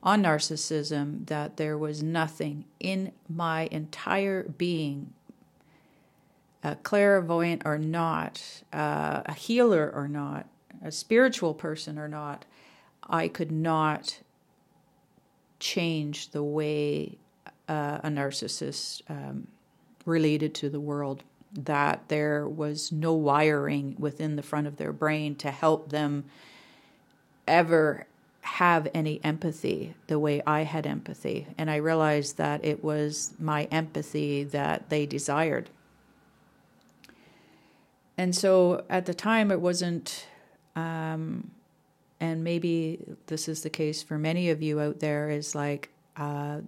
on 0.08 0.24
narcissism 0.24 1.26
that 1.26 1.58
there 1.58 1.78
was 1.78 2.02
nothing 2.02 2.64
in 2.80 3.12
my 3.28 3.68
entire 3.72 4.44
being, 4.44 5.14
a 6.64 6.76
clairvoyant 6.78 7.62
or 7.66 7.78
not, 7.78 8.42
uh, 8.72 9.22
a 9.26 9.34
healer 9.34 9.92
or 9.94 10.08
not, 10.08 10.48
a 10.82 10.94
spiritual 10.94 11.54
person 11.54 12.00
or 12.00 12.08
not, 12.08 12.46
I 13.10 13.28
could 13.28 13.52
not 13.52 14.22
change 15.60 16.30
the 16.32 16.44
way 16.44 17.18
uh, 17.68 18.00
a 18.02 18.08
narcissist 18.08 19.02
um, 19.10 19.50
related 20.06 20.56
to 20.56 20.70
the 20.70 20.80
world. 20.80 21.22
That 21.52 22.08
there 22.08 22.48
was 22.48 22.94
no 22.94 23.12
wiring 23.12 23.98
within 24.00 24.38
the 24.38 24.44
front 24.44 24.68
of 24.68 24.78
their 24.78 24.94
brain 24.94 25.36
to 25.36 25.52
help 25.52 25.90
them 25.90 26.24
ever 27.46 28.08
have 28.48 28.88
any 28.94 29.20
empathy 29.24 29.94
the 30.08 30.18
way 30.18 30.42
I 30.48 30.62
had 30.62 30.88
empathy. 30.88 31.48
And 31.58 31.70
I 31.70 31.76
realized 31.76 32.38
that 32.38 32.64
it 32.64 32.84
was 32.84 33.34
my 33.40 33.66
empathy 33.66 34.44
that 34.46 34.90
they 34.90 35.06
desired. 35.06 35.70
And 38.18 38.36
so 38.36 38.84
at 38.90 39.06
the 39.06 39.14
time, 39.14 39.52
it 39.52 39.62
wasn't 39.62 40.26
um, 40.76 41.52
and 42.20 42.44
maybe 42.44 43.00
this 43.28 43.48
is 43.48 43.64
the 43.64 43.70
case 43.70 44.02
for 44.02 44.18
many 44.18 44.50
of 44.50 44.62
you 44.62 44.80
out 44.80 45.00
there, 45.00 45.30
is 45.30 45.54
like 45.54 45.90
uh, 46.16 46.62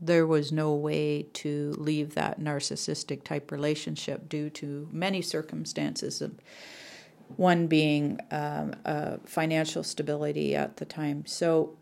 there 0.00 0.26
was 0.26 0.52
no 0.52 0.74
way 0.74 1.22
to 1.34 1.74
leave 1.78 2.14
that 2.14 2.40
narcissistic 2.40 3.22
type 3.22 3.50
relationship 3.50 4.28
due 4.28 4.50
to 4.50 4.88
many 4.92 5.20
circumstances. 5.20 6.22
One 7.36 7.66
being 7.66 8.20
um, 8.30 8.74
uh, 8.84 9.16
financial 9.24 9.82
stability 9.82 10.54
at 10.54 10.76
the 10.78 10.84
time. 10.84 11.26
So, 11.26 11.76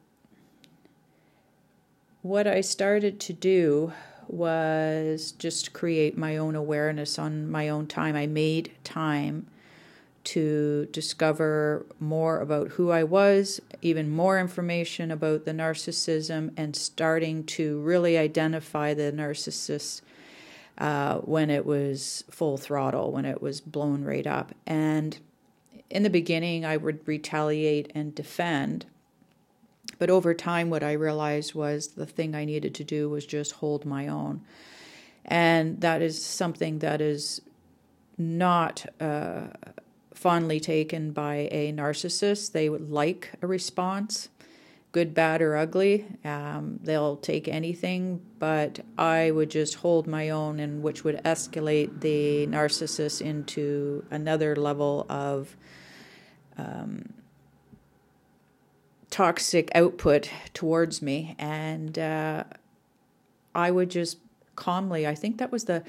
what 2.22 2.46
I 2.46 2.62
started 2.62 3.20
to 3.20 3.32
do 3.32 3.92
was 4.26 5.32
just 5.32 5.72
create 5.72 6.16
my 6.16 6.36
own 6.36 6.54
awareness 6.54 7.18
on 7.18 7.50
my 7.50 7.68
own 7.68 7.86
time. 7.86 8.16
I 8.16 8.26
made 8.26 8.72
time 8.82 9.46
to 10.24 10.88
discover 10.90 11.84
more 12.00 12.40
about 12.40 12.68
who 12.68 12.90
I 12.90 13.04
was, 13.04 13.60
even 13.82 14.08
more 14.08 14.40
information 14.40 15.10
about 15.10 15.44
the 15.44 15.52
narcissism, 15.52 16.52
and 16.56 16.74
starting 16.74 17.44
to 17.44 17.80
really 17.80 18.16
identify 18.16 18.94
the 18.94 19.12
narcissist 19.12 20.00
uh, 20.78 21.18
when 21.18 21.50
it 21.50 21.66
was 21.66 22.24
full 22.30 22.56
throttle, 22.56 23.12
when 23.12 23.26
it 23.26 23.42
was 23.42 23.60
blown 23.60 24.02
right 24.02 24.26
up. 24.26 24.52
And 24.66 25.18
in 25.90 26.02
the 26.02 26.10
beginning, 26.10 26.64
I 26.64 26.76
would 26.76 27.06
retaliate 27.06 27.90
and 27.94 28.14
defend. 28.14 28.86
But 29.98 30.10
over 30.10 30.34
time, 30.34 30.70
what 30.70 30.82
I 30.82 30.92
realized 30.92 31.54
was 31.54 31.88
the 31.88 32.06
thing 32.06 32.34
I 32.34 32.44
needed 32.44 32.74
to 32.76 32.84
do 32.84 33.08
was 33.08 33.26
just 33.26 33.52
hold 33.52 33.84
my 33.84 34.08
own. 34.08 34.42
And 35.24 35.80
that 35.80 36.02
is 36.02 36.24
something 36.24 36.80
that 36.80 37.00
is 37.00 37.40
not. 38.18 38.86
Uh, 39.00 39.48
fondly 40.24 40.58
taken 40.58 41.12
by 41.12 41.48
a 41.50 41.70
narcissist. 41.70 42.52
They 42.52 42.70
would 42.70 42.90
like 42.90 43.32
a 43.42 43.46
response, 43.46 44.30
good, 44.94 45.12
bad, 45.12 45.42
or 45.42 45.56
ugly. 45.56 46.06
Um, 46.24 46.78
they'll 46.80 47.16
take 47.16 47.48
anything, 47.48 48.20
but 48.38 48.78
I 48.96 49.32
would 49.32 49.50
just 49.50 49.74
hold 49.74 50.06
my 50.06 50.30
own, 50.30 50.60
and 50.60 50.84
which 50.84 51.02
would 51.02 51.16
escalate 51.24 52.00
the 52.00 52.46
narcissist 52.46 53.20
into 53.20 54.04
another 54.12 54.54
level 54.54 55.04
of 55.10 55.56
um, 56.56 57.12
toxic 59.10 59.68
output 59.74 60.30
towards 60.54 61.02
me, 61.02 61.34
and 61.40 61.98
uh, 61.98 62.44
I 63.52 63.72
would 63.72 63.90
just 63.90 64.18
calmly. 64.54 65.08
I 65.08 65.16
think 65.16 65.38
that 65.38 65.50
was 65.50 65.64
the 65.64 65.82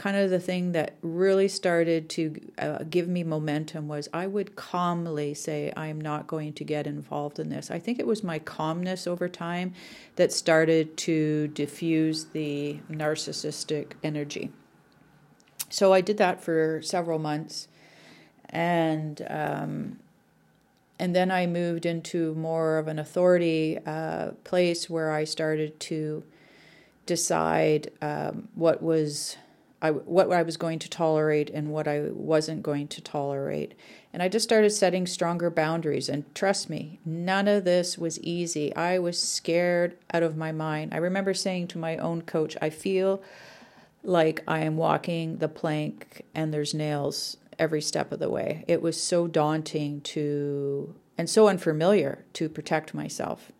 kind 0.00 0.16
of 0.16 0.30
the 0.30 0.40
thing 0.40 0.72
that 0.72 0.94
really 1.02 1.46
started 1.46 2.08
to 2.08 2.40
uh, 2.56 2.78
give 2.88 3.06
me 3.06 3.22
momentum 3.22 3.86
was 3.86 4.08
I 4.14 4.26
would 4.26 4.56
calmly 4.56 5.34
say 5.34 5.74
I'm 5.76 6.00
not 6.00 6.26
going 6.26 6.54
to 6.54 6.64
get 6.64 6.86
involved 6.86 7.38
in 7.38 7.50
this. 7.50 7.70
I 7.70 7.80
think 7.80 7.98
it 7.98 8.06
was 8.06 8.24
my 8.24 8.38
calmness 8.38 9.06
over 9.06 9.28
time 9.28 9.74
that 10.16 10.32
started 10.32 10.96
to 10.96 11.48
diffuse 11.48 12.24
the 12.32 12.78
narcissistic 12.90 13.92
energy. 14.02 14.50
So 15.68 15.92
I 15.92 16.00
did 16.00 16.16
that 16.16 16.42
for 16.42 16.80
several 16.80 17.18
months, 17.18 17.68
and 18.48 19.20
um, 19.28 19.98
and 20.98 21.14
then 21.14 21.30
I 21.30 21.46
moved 21.46 21.84
into 21.84 22.34
more 22.36 22.78
of 22.78 22.88
an 22.88 22.98
authority 22.98 23.78
uh, 23.84 24.30
place 24.44 24.88
where 24.88 25.10
I 25.10 25.24
started 25.24 25.78
to 25.80 26.24
decide 27.04 27.90
um, 28.00 28.48
what 28.54 28.82
was 28.82 29.36
I, 29.82 29.90
what 29.90 30.30
I 30.30 30.42
was 30.42 30.56
going 30.56 30.78
to 30.80 30.90
tolerate 30.90 31.48
and 31.50 31.70
what 31.70 31.88
I 31.88 32.08
wasn't 32.10 32.62
going 32.62 32.88
to 32.88 33.00
tolerate. 33.00 33.74
And 34.12 34.22
I 34.22 34.28
just 34.28 34.42
started 34.42 34.70
setting 34.70 35.06
stronger 35.06 35.50
boundaries. 35.50 36.08
And 36.08 36.32
trust 36.34 36.68
me, 36.68 37.00
none 37.04 37.48
of 37.48 37.64
this 37.64 37.96
was 37.96 38.20
easy. 38.20 38.74
I 38.76 38.98
was 38.98 39.20
scared 39.20 39.96
out 40.12 40.22
of 40.22 40.36
my 40.36 40.52
mind. 40.52 40.92
I 40.92 40.98
remember 40.98 41.32
saying 41.32 41.68
to 41.68 41.78
my 41.78 41.96
own 41.96 42.22
coach, 42.22 42.56
I 42.60 42.68
feel 42.68 43.22
like 44.02 44.42
I 44.46 44.60
am 44.60 44.76
walking 44.76 45.38
the 45.38 45.48
plank 45.48 46.24
and 46.34 46.52
there's 46.52 46.74
nails 46.74 47.38
every 47.58 47.80
step 47.80 48.12
of 48.12 48.18
the 48.18 48.30
way. 48.30 48.64
It 48.68 48.82
was 48.82 49.02
so 49.02 49.26
daunting 49.26 50.02
to, 50.02 50.94
and 51.16 51.28
so 51.28 51.48
unfamiliar 51.48 52.24
to 52.34 52.48
protect 52.48 52.92
myself. 52.92 53.50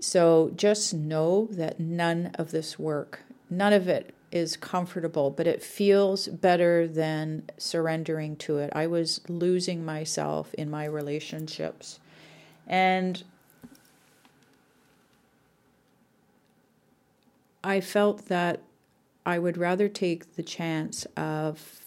So 0.00 0.52
just 0.54 0.92
know 0.92 1.48
that 1.50 1.80
none 1.80 2.32
of 2.34 2.50
this 2.50 2.78
work, 2.78 3.20
none 3.50 3.72
of 3.72 3.88
it 3.88 4.14
is 4.30 4.56
comfortable, 4.56 5.30
but 5.30 5.46
it 5.46 5.62
feels 5.62 6.28
better 6.28 6.86
than 6.86 7.44
surrendering 7.56 8.36
to 8.36 8.58
it. 8.58 8.70
I 8.74 8.86
was 8.86 9.20
losing 9.28 9.84
myself 9.84 10.52
in 10.54 10.70
my 10.70 10.84
relationships. 10.84 11.98
And 12.66 13.22
I 17.64 17.80
felt 17.80 18.26
that 18.26 18.62
I 19.24 19.38
would 19.38 19.56
rather 19.56 19.88
take 19.88 20.36
the 20.36 20.42
chance 20.42 21.06
of 21.16 21.80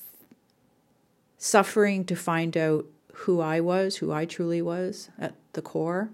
suffering 1.38 2.06
to 2.06 2.16
find 2.16 2.56
out 2.56 2.86
who 3.14 3.42
I 3.42 3.60
was, 3.60 3.98
who 3.98 4.12
I 4.12 4.26
truly 4.26 4.62
was 4.62 5.10
at 5.18 5.36
the 5.54 5.62
core, 5.62 6.10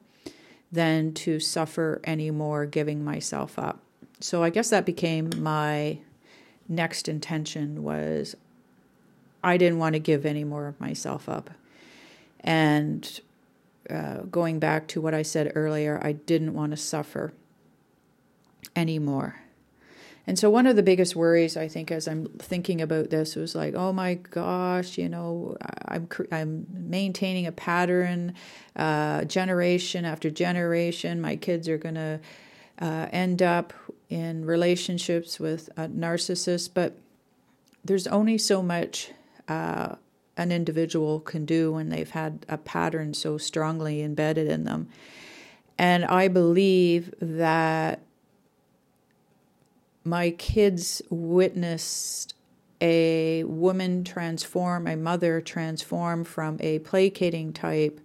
than 0.71 1.13
to 1.13 1.39
suffer 1.39 2.01
anymore 2.05 2.65
giving 2.65 3.03
myself 3.03 3.57
up. 3.57 3.81
So 4.19 4.43
I 4.43 4.49
guess 4.49 4.69
that 4.69 4.85
became 4.85 5.29
my 5.37 5.99
next 6.67 7.07
intention 7.07 7.83
was 7.83 8.35
I 9.43 9.57
didn't 9.57 9.79
want 9.79 9.93
to 9.93 9.99
give 9.99 10.25
any 10.25 10.43
more 10.43 10.67
of 10.67 10.79
myself 10.79 11.29
up. 11.29 11.49
And 12.41 13.19
uh, 13.89 14.21
going 14.29 14.59
back 14.59 14.87
to 14.89 15.01
what 15.01 15.13
I 15.13 15.21
said 15.21 15.51
earlier, 15.55 15.99
I 16.03 16.13
didn't 16.13 16.53
want 16.53 16.71
to 16.71 16.77
suffer 16.77 17.33
anymore. 18.75 19.41
And 20.27 20.37
so, 20.37 20.49
one 20.49 20.67
of 20.67 20.75
the 20.75 20.83
biggest 20.83 21.15
worries 21.15 21.55
I 21.55 21.69
think, 21.69 21.89
as 21.89 22.05
I'm 22.05 22.25
thinking 22.37 22.81
about 22.81 23.09
this, 23.09 23.37
was 23.37 23.55
like, 23.55 23.75
oh 23.75 23.93
my 23.93 24.15
gosh, 24.15 24.97
you 24.97 25.07
know, 25.07 25.55
I'm 25.87 26.09
I'm 26.33 26.67
maintaining 26.69 27.47
a 27.47 27.53
pattern, 27.53 28.33
uh, 28.75 29.23
generation 29.23 30.03
after 30.03 30.29
generation. 30.29 31.21
My 31.21 31.37
kids 31.37 31.69
are 31.69 31.77
gonna 31.77 32.19
uh, 32.81 33.07
end 33.13 33.41
up 33.41 33.73
in 34.09 34.45
relationships 34.45 35.39
with 35.39 35.69
a 35.77 35.87
narcissist, 35.87 36.69
but 36.73 36.97
there's 37.83 38.07
only 38.07 38.37
so 38.37 38.61
much 38.61 39.11
uh, 39.47 39.95
an 40.35 40.51
individual 40.51 41.19
can 41.19 41.45
do 41.45 41.71
when 41.73 41.89
they've 41.89 42.09
had 42.09 42.45
a 42.47 42.57
pattern 42.57 43.13
so 43.13 43.37
strongly 43.37 44.01
embedded 44.01 44.47
in 44.47 44.63
them. 44.63 44.87
And 45.77 46.05
I 46.05 46.27
believe 46.27 47.13
that 47.21 48.01
my 50.03 50.31
kids 50.31 51.01
witnessed 51.09 52.33
a 52.79 53.43
woman 53.43 54.03
transform, 54.03 54.87
a 54.87 54.95
mother 54.95 55.41
transform 55.41 56.23
from 56.23 56.57
a 56.59 56.79
placating 56.79 57.51
type 57.51 57.99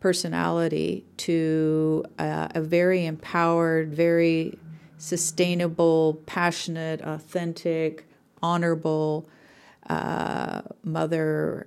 personality 0.00 1.04
to 1.16 2.04
uh, 2.18 2.48
a 2.54 2.60
very 2.60 3.04
empowered, 3.04 3.92
very 3.92 4.58
sustainable, 4.98 6.20
passionate, 6.26 7.00
authentic, 7.02 8.06
honorable 8.42 9.28
uh, 9.88 10.62
mother, 10.84 11.66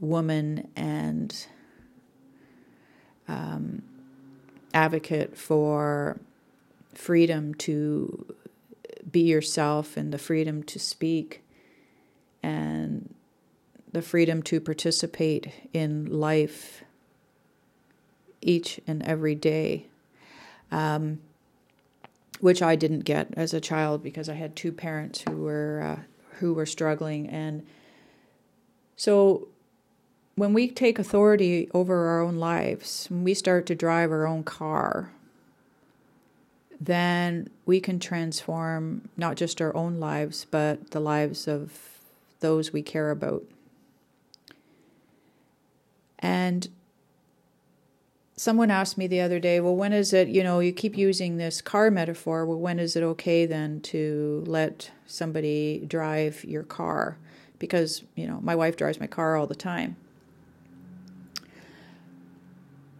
woman, 0.00 0.68
and 0.76 1.46
um, 3.28 3.82
advocate 4.74 5.36
for 5.36 6.20
freedom 6.92 7.54
to 7.54 8.34
be 9.10 9.20
yourself 9.20 9.96
and 9.96 10.12
the 10.12 10.18
freedom 10.18 10.62
to 10.64 10.78
speak 10.78 11.42
and 12.42 13.14
the 13.92 14.02
freedom 14.02 14.42
to 14.42 14.60
participate 14.60 15.52
in 15.72 16.06
life 16.06 16.82
each 18.42 18.80
and 18.86 19.02
every 19.04 19.34
day. 19.34 19.86
Um, 20.70 21.20
which 22.40 22.62
I 22.62 22.76
didn't 22.76 23.00
get 23.00 23.28
as 23.36 23.54
a 23.54 23.60
child 23.60 24.02
because 24.02 24.28
I 24.28 24.34
had 24.34 24.56
two 24.56 24.72
parents 24.72 25.22
who 25.22 25.36
were 25.36 25.82
uh, 25.82 26.02
who 26.38 26.52
were 26.54 26.66
struggling, 26.66 27.28
and 27.28 27.66
so 28.96 29.48
when 30.36 30.52
we 30.52 30.68
take 30.68 30.98
authority 30.98 31.68
over 31.72 32.08
our 32.08 32.20
own 32.20 32.36
lives, 32.36 33.06
when 33.10 33.24
we 33.24 33.34
start 33.34 33.66
to 33.66 33.74
drive 33.74 34.12
our 34.12 34.26
own 34.26 34.44
car, 34.44 35.12
then 36.78 37.48
we 37.64 37.80
can 37.80 37.98
transform 37.98 39.08
not 39.16 39.36
just 39.36 39.62
our 39.62 39.74
own 39.74 39.98
lives, 39.98 40.46
but 40.50 40.90
the 40.90 41.00
lives 41.00 41.48
of 41.48 42.00
those 42.40 42.72
we 42.72 42.82
care 42.82 43.10
about. 43.10 43.44
And 46.18 46.68
someone 48.46 48.70
asked 48.70 48.96
me 48.96 49.08
the 49.08 49.20
other 49.20 49.40
day, 49.40 49.58
well, 49.58 49.74
when 49.74 49.92
is 49.92 50.12
it, 50.12 50.28
you 50.28 50.40
know, 50.40 50.60
you 50.60 50.72
keep 50.72 50.96
using 50.96 51.36
this 51.36 51.60
car 51.60 51.90
metaphor. 51.90 52.46
Well, 52.46 52.60
when 52.60 52.78
is 52.78 52.94
it 52.94 53.02
okay 53.02 53.44
then 53.44 53.80
to 53.80 54.44
let 54.46 54.92
somebody 55.04 55.84
drive 55.84 56.44
your 56.44 56.62
car? 56.62 57.18
Because, 57.58 58.04
you 58.14 58.24
know, 58.24 58.38
my 58.40 58.54
wife 58.54 58.76
drives 58.76 59.00
my 59.00 59.08
car 59.08 59.34
all 59.34 59.48
the 59.48 59.56
time. 59.56 59.96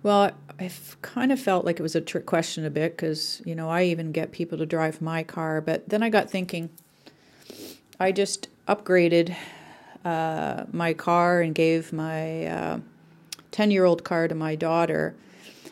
Well, 0.02 0.32
I've 0.58 0.96
kind 1.00 1.30
of 1.30 1.38
felt 1.38 1.64
like 1.64 1.78
it 1.78 1.82
was 1.82 1.94
a 1.94 2.00
trick 2.00 2.26
question 2.26 2.64
a 2.64 2.70
bit 2.70 2.96
because, 2.96 3.40
you 3.44 3.54
know, 3.54 3.70
I 3.70 3.84
even 3.84 4.10
get 4.10 4.32
people 4.32 4.58
to 4.58 4.66
drive 4.66 5.00
my 5.00 5.22
car. 5.22 5.60
But 5.60 5.88
then 5.88 6.02
I 6.02 6.10
got 6.10 6.28
thinking, 6.28 6.70
I 8.00 8.10
just 8.10 8.48
upgraded 8.66 9.36
uh, 10.04 10.64
my 10.72 10.92
car 10.92 11.40
and 11.40 11.54
gave 11.54 11.92
my 11.92 12.82
10 13.52 13.68
uh, 13.68 13.70
year 13.70 13.84
old 13.84 14.02
car 14.02 14.26
to 14.26 14.34
my 14.34 14.56
daughter. 14.56 15.14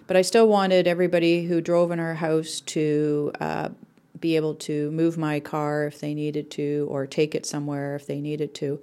But 0.06 0.16
I 0.16 0.22
still 0.22 0.48
wanted 0.48 0.86
everybody 0.86 1.44
who 1.44 1.60
drove 1.60 1.90
in 1.90 1.98
our 1.98 2.14
house 2.14 2.60
to 2.60 3.32
uh, 3.40 3.68
be 4.20 4.36
able 4.36 4.54
to 4.54 4.90
move 4.90 5.16
my 5.16 5.40
car 5.40 5.86
if 5.86 6.00
they 6.00 6.14
needed 6.14 6.50
to 6.52 6.86
or 6.90 7.06
take 7.06 7.34
it 7.34 7.46
somewhere 7.46 7.94
if 7.96 8.06
they 8.06 8.20
needed 8.20 8.54
to. 8.56 8.80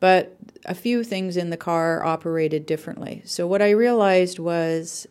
But 0.00 0.36
a 0.64 0.74
few 0.74 1.04
things 1.04 1.36
in 1.36 1.50
the 1.50 1.56
car 1.56 2.04
operated 2.04 2.66
differently. 2.66 3.22
So, 3.24 3.46
what 3.46 3.62
I 3.62 3.70
realized 3.70 4.38
was 4.38 5.06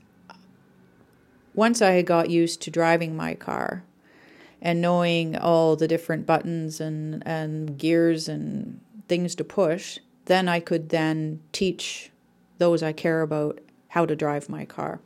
once 1.54 1.82
I 1.82 1.92
had 1.92 2.06
got 2.06 2.30
used 2.30 2.62
to 2.64 2.72
driving 2.72 3.16
my 3.16 3.34
car 3.34 3.84
and 4.62 4.82
knowing 4.82 5.38
all 5.38 5.76
the 5.76 5.88
different 5.88 6.26
buttons 6.26 6.82
and, 6.82 7.26
and 7.26 7.78
gears 7.78 8.28
and 8.28 8.82
things 9.08 9.36
to 9.36 9.44
push, 9.44 10.00
then 10.26 10.48
I 10.48 10.60
could 10.60 10.90
then 10.90 11.40
teach 11.52 12.12
those 12.58 12.84
I 12.84 12.94
care 12.94 13.22
about 13.22 13.60
how 13.90 14.06
to 14.06 14.16
drive 14.16 14.50
my 14.50 14.66
car. 14.66 15.00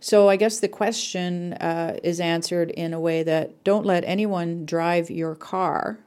So 0.00 0.28
I 0.28 0.36
guess 0.36 0.60
the 0.60 0.68
question 0.68 1.54
uh, 1.54 1.98
is 2.02 2.20
answered 2.20 2.70
in 2.70 2.94
a 2.94 3.00
way 3.00 3.22
that 3.24 3.64
don't 3.64 3.84
let 3.84 4.04
anyone 4.04 4.64
drive 4.64 5.10
your 5.10 5.34
car. 5.34 5.98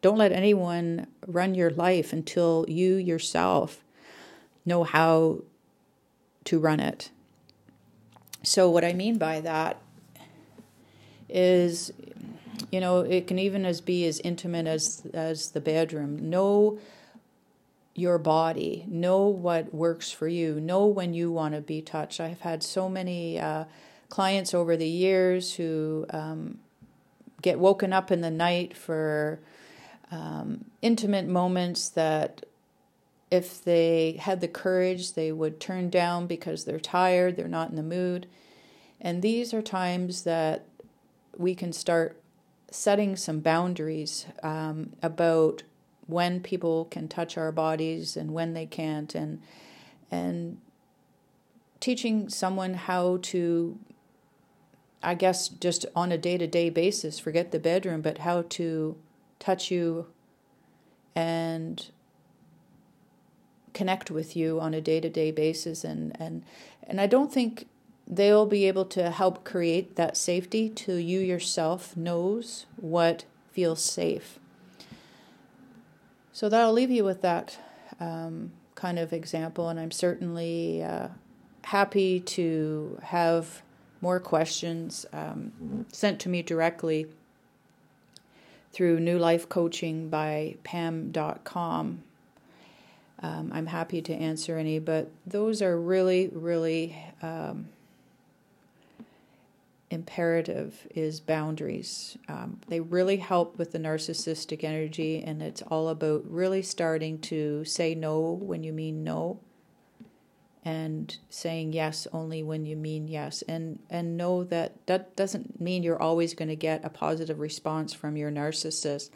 Don't 0.00 0.16
let 0.16 0.32
anyone 0.32 1.06
run 1.26 1.54
your 1.54 1.70
life 1.70 2.12
until 2.12 2.64
you 2.68 2.94
yourself 2.96 3.82
know 4.64 4.84
how 4.84 5.42
to 6.44 6.58
run 6.58 6.80
it. 6.80 7.10
So, 8.42 8.70
what 8.70 8.84
I 8.84 8.92
mean 8.92 9.18
by 9.18 9.40
that 9.40 9.80
is, 11.28 11.92
you 12.70 12.80
know, 12.80 13.00
it 13.00 13.26
can 13.26 13.38
even 13.38 13.66
as 13.66 13.80
be 13.80 14.06
as 14.06 14.20
intimate 14.20 14.66
as 14.66 15.04
as 15.12 15.50
the 15.50 15.60
bedroom. 15.60 16.30
Know 16.30 16.78
your 17.98 18.18
body. 18.18 18.84
Know 18.88 19.26
what 19.26 19.74
works 19.74 20.10
for 20.10 20.28
you. 20.28 20.60
Know 20.60 20.86
when 20.86 21.14
you 21.14 21.30
want 21.30 21.54
to 21.54 21.60
be 21.60 21.82
touched. 21.82 22.20
I've 22.20 22.40
had 22.40 22.62
so 22.62 22.88
many 22.88 23.38
uh, 23.38 23.64
clients 24.08 24.54
over 24.54 24.76
the 24.76 24.88
years 24.88 25.54
who 25.54 26.06
um, 26.10 26.58
get 27.42 27.58
woken 27.58 27.92
up 27.92 28.10
in 28.10 28.20
the 28.20 28.30
night 28.30 28.76
for 28.76 29.40
um, 30.10 30.64
intimate 30.82 31.26
moments 31.26 31.88
that 31.90 32.44
if 33.30 33.62
they 33.64 34.12
had 34.20 34.40
the 34.40 34.48
courage, 34.48 35.14
they 35.14 35.32
would 35.32 35.58
turn 35.58 35.90
down 35.90 36.26
because 36.26 36.64
they're 36.64 36.78
tired, 36.78 37.36
they're 37.36 37.48
not 37.48 37.70
in 37.70 37.76
the 37.76 37.82
mood. 37.82 38.26
And 39.00 39.20
these 39.20 39.52
are 39.52 39.62
times 39.62 40.22
that 40.22 40.64
we 41.36 41.54
can 41.54 41.72
start 41.72 42.20
setting 42.70 43.16
some 43.16 43.40
boundaries 43.40 44.26
um, 44.42 44.92
about 45.02 45.62
when 46.06 46.40
people 46.40 46.86
can 46.86 47.08
touch 47.08 47.36
our 47.36 47.52
bodies 47.52 48.16
and 48.16 48.32
when 48.32 48.54
they 48.54 48.66
can't, 48.66 49.14
and 49.14 49.40
and 50.10 50.58
teaching 51.80 52.28
someone 52.28 52.74
how 52.74 53.18
to, 53.22 53.78
I 55.02 55.14
guess, 55.14 55.48
just 55.48 55.86
on 55.94 56.12
a 56.12 56.18
day 56.18 56.38
to 56.38 56.46
day 56.46 56.70
basis, 56.70 57.18
forget 57.18 57.52
the 57.52 57.58
bedroom, 57.58 58.02
but 58.02 58.18
how 58.18 58.42
to 58.50 58.96
touch 59.38 59.70
you 59.70 60.06
and 61.14 61.90
connect 63.76 64.10
with 64.10 64.34
you 64.34 64.58
on 64.58 64.72
a 64.72 64.80
day-to-day 64.80 65.30
basis 65.30 65.84
and 65.84 66.16
and 66.18 66.42
and 66.82 66.98
I 66.98 67.06
don't 67.06 67.32
think 67.32 67.66
they'll 68.06 68.46
be 68.46 68.66
able 68.66 68.86
to 68.86 69.10
help 69.10 69.44
create 69.44 69.96
that 69.96 70.16
safety 70.16 70.70
till 70.74 70.98
you 70.98 71.20
yourself 71.20 71.96
knows 71.96 72.66
what 72.76 73.24
feels 73.50 73.82
safe. 73.82 74.38
So 76.36 76.50
that'll 76.50 76.74
leave 76.74 76.90
you 76.90 77.02
with 77.02 77.22
that 77.22 77.56
um, 77.98 78.52
kind 78.74 78.98
of 78.98 79.14
example, 79.14 79.70
and 79.70 79.80
I'm 79.80 79.90
certainly 79.90 80.82
uh, 80.82 81.08
happy 81.62 82.20
to 82.20 82.98
have 83.04 83.62
more 84.02 84.20
questions 84.20 85.06
um, 85.14 85.86
sent 85.90 86.20
to 86.20 86.28
me 86.28 86.42
directly 86.42 87.06
through 88.70 89.00
New 89.00 89.18
Life 89.18 89.48
Coaching 89.48 90.10
by 90.10 90.56
Pam.com. 90.62 92.02
Um, 93.22 93.50
I'm 93.54 93.66
happy 93.68 94.02
to 94.02 94.12
answer 94.12 94.58
any, 94.58 94.78
but 94.78 95.10
those 95.26 95.62
are 95.62 95.80
really, 95.80 96.28
really 96.34 97.02
um, 97.22 97.70
imperative 99.90 100.86
is 100.94 101.20
boundaries. 101.20 102.18
Um, 102.28 102.60
they 102.68 102.80
really 102.80 103.18
help 103.18 103.58
with 103.58 103.72
the 103.72 103.78
narcissistic 103.78 104.64
energy, 104.64 105.22
and 105.22 105.42
it's 105.42 105.62
all 105.62 105.88
about 105.88 106.28
really 106.28 106.62
starting 106.62 107.18
to 107.20 107.64
say 107.64 107.94
no 107.94 108.20
when 108.20 108.64
you 108.64 108.72
mean 108.72 109.04
no, 109.04 109.40
and 110.64 111.16
saying 111.30 111.72
yes 111.72 112.08
only 112.12 112.42
when 112.42 112.66
you 112.66 112.76
mean 112.76 113.06
yes, 113.06 113.42
and 113.48 113.78
and 113.88 114.16
know 114.16 114.42
that 114.44 114.74
that 114.86 115.14
doesn't 115.14 115.60
mean 115.60 115.82
you're 115.82 116.02
always 116.02 116.34
going 116.34 116.48
to 116.48 116.56
get 116.56 116.84
a 116.84 116.90
positive 116.90 117.38
response 117.38 117.92
from 117.92 118.16
your 118.16 118.30
narcissist. 118.30 119.10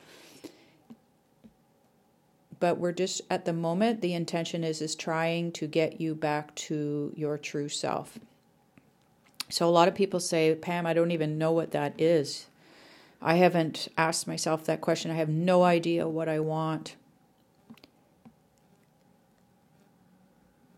But 2.60 2.76
we're 2.76 2.92
just 2.92 3.22
at 3.30 3.46
the 3.46 3.54
moment 3.54 4.02
the 4.02 4.14
intention 4.14 4.62
is 4.62 4.82
is 4.82 4.94
trying 4.94 5.50
to 5.52 5.66
get 5.66 6.00
you 6.00 6.14
back 6.14 6.54
to 6.56 7.12
your 7.16 7.38
true 7.38 7.68
self 7.70 8.18
so 9.50 9.68
a 9.68 9.70
lot 9.70 9.88
of 9.88 9.94
people 9.94 10.20
say 10.20 10.54
pam 10.54 10.86
i 10.86 10.92
don't 10.92 11.10
even 11.10 11.38
know 11.38 11.52
what 11.52 11.72
that 11.72 11.94
is. 12.00 12.46
I 13.22 13.34
haven't 13.34 13.88
asked 13.98 14.26
myself 14.26 14.64
that 14.64 14.80
question. 14.80 15.10
I 15.10 15.14
have 15.14 15.28
no 15.28 15.62
idea 15.62 16.08
what 16.08 16.28
i 16.28 16.40
want. 16.40 16.96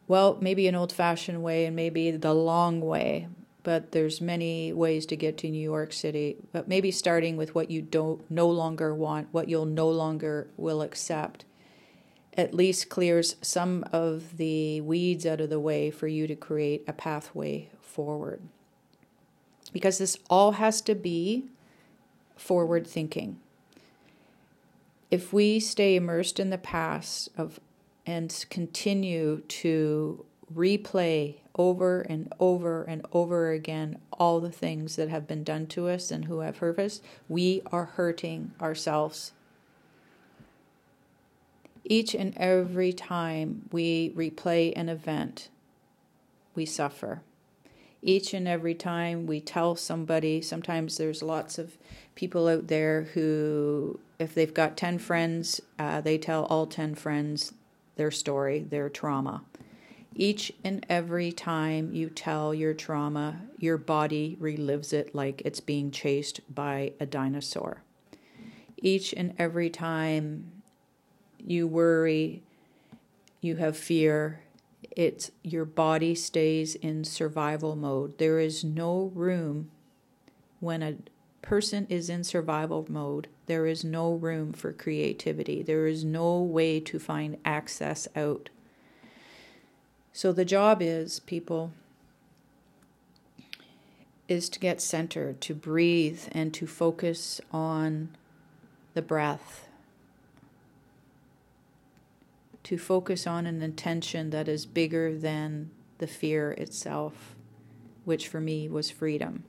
Well 0.08 0.38
maybe 0.40 0.66
an 0.66 0.74
old 0.74 0.92
fashioned 0.92 1.42
way 1.42 1.66
and 1.66 1.76
maybe 1.76 2.10
the 2.10 2.34
long 2.34 2.80
way 2.80 3.28
but 3.64 3.92
there's 3.92 4.20
many 4.20 4.72
ways 4.72 5.06
to 5.06 5.14
get 5.14 5.38
to 5.38 5.48
New 5.48 5.62
York 5.62 5.92
City. 5.92 6.36
But 6.50 6.66
maybe 6.66 6.90
starting 6.90 7.36
with 7.36 7.54
what 7.54 7.70
you 7.70 7.80
don't 7.80 8.28
no 8.28 8.48
longer 8.48 8.92
want 8.92 9.28
what 9.32 9.48
you'll 9.48 9.66
no 9.66 9.88
longer 9.88 10.48
will 10.56 10.82
accept 10.82 11.44
at 12.36 12.54
least 12.54 12.88
clears 12.88 13.36
some 13.42 13.84
of 13.92 14.36
the 14.38 14.80
weeds 14.80 15.26
out 15.26 15.40
of 15.40 15.50
the 15.50 15.60
way 15.60 15.90
for 15.90 16.08
you 16.08 16.26
to 16.26 16.34
create 16.34 16.82
a 16.88 16.92
pathway 16.92 17.68
forward. 17.80 18.40
Because 19.72 19.98
this 19.98 20.18
all 20.28 20.52
has 20.52 20.80
to 20.82 20.94
be 20.94 21.44
forward 22.36 22.86
thinking. 22.86 23.38
If 25.10 25.32
we 25.32 25.60
stay 25.60 25.96
immersed 25.96 26.40
in 26.40 26.50
the 26.50 26.58
past 26.58 27.28
of 27.36 27.60
and 28.04 28.44
continue 28.50 29.42
to 29.46 30.24
replay 30.52 31.36
over 31.54 32.00
and 32.00 32.32
over 32.40 32.82
and 32.82 33.06
over 33.12 33.52
again 33.52 33.98
all 34.12 34.40
the 34.40 34.50
things 34.50 34.96
that 34.96 35.08
have 35.08 35.26
been 35.26 35.44
done 35.44 35.66
to 35.68 35.88
us 35.88 36.10
and 36.10 36.24
who 36.24 36.40
have 36.40 36.58
hurt 36.58 36.78
us, 36.78 37.00
we 37.28 37.62
are 37.70 37.84
hurting 37.84 38.52
ourselves 38.60 39.32
each 41.84 42.14
and 42.14 42.32
every 42.36 42.92
time 42.92 43.68
we 43.72 44.10
replay 44.10 44.72
an 44.76 44.88
event, 44.88 45.48
we 46.54 46.64
suffer. 46.64 47.22
Each 48.04 48.34
and 48.34 48.48
every 48.48 48.74
time 48.74 49.26
we 49.26 49.40
tell 49.40 49.76
somebody, 49.76 50.42
sometimes 50.42 50.98
there's 50.98 51.22
lots 51.22 51.56
of 51.56 51.78
people 52.16 52.48
out 52.48 52.66
there 52.66 53.02
who, 53.14 54.00
if 54.18 54.34
they've 54.34 54.52
got 54.52 54.76
10 54.76 54.98
friends, 54.98 55.60
uh, 55.78 56.00
they 56.00 56.18
tell 56.18 56.44
all 56.46 56.66
10 56.66 56.96
friends 56.96 57.54
their 57.94 58.10
story, 58.10 58.60
their 58.60 58.88
trauma. 58.88 59.44
Each 60.14 60.52
and 60.64 60.84
every 60.88 61.30
time 61.30 61.94
you 61.94 62.10
tell 62.10 62.52
your 62.52 62.74
trauma, 62.74 63.42
your 63.58 63.78
body 63.78 64.36
relives 64.40 64.92
it 64.92 65.14
like 65.14 65.40
it's 65.44 65.60
being 65.60 65.90
chased 65.92 66.40
by 66.52 66.92
a 66.98 67.06
dinosaur. 67.06 67.82
Each 68.76 69.14
and 69.16 69.32
every 69.38 69.70
time 69.70 70.50
you 71.38 71.68
worry, 71.68 72.42
you 73.40 73.56
have 73.56 73.76
fear, 73.76 74.40
it's 74.96 75.30
your 75.42 75.64
body 75.64 76.14
stays 76.14 76.74
in 76.74 77.04
survival 77.04 77.76
mode. 77.76 78.18
There 78.18 78.38
is 78.38 78.64
no 78.64 79.10
room 79.14 79.70
when 80.60 80.82
a 80.82 80.96
person 81.42 81.86
is 81.90 82.08
in 82.08 82.22
survival 82.22 82.86
mode, 82.88 83.26
there 83.46 83.66
is 83.66 83.84
no 83.84 84.12
room 84.12 84.52
for 84.52 84.72
creativity. 84.72 85.62
There 85.62 85.86
is 85.88 86.04
no 86.04 86.40
way 86.40 86.78
to 86.80 86.98
find 87.00 87.36
access 87.44 88.06
out. 88.14 88.48
So 90.12 90.32
the 90.32 90.44
job 90.44 90.80
is, 90.80 91.18
people, 91.20 91.72
is 94.28 94.48
to 94.50 94.60
get 94.60 94.80
centered, 94.80 95.40
to 95.42 95.54
breathe, 95.54 96.22
and 96.30 96.54
to 96.54 96.66
focus 96.66 97.40
on 97.50 98.16
the 98.94 99.02
breath 99.02 99.66
to 102.64 102.78
focus 102.78 103.26
on 103.26 103.46
an 103.46 103.62
intention 103.62 104.30
that 104.30 104.48
is 104.48 104.66
bigger 104.66 105.16
than 105.16 105.70
the 105.98 106.06
fear 106.06 106.52
itself. 106.52 107.34
which 108.04 108.28
for 108.28 108.40
me 108.40 108.68
was 108.68 108.90
freedom. 108.90 109.44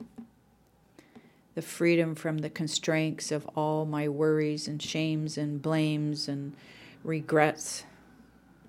The 1.56 1.62
freedom 1.62 2.16
from 2.16 2.40
the 2.40 2.50
constraints 2.50 3.32
of 3.32 3.48
all 3.56 3.86
my 3.86 4.08
worries 4.08 4.68
and 4.68 4.82
shames 4.82 5.38
and 5.38 5.62
blames 5.62 6.28
and 6.28 6.54
regrets 7.04 7.86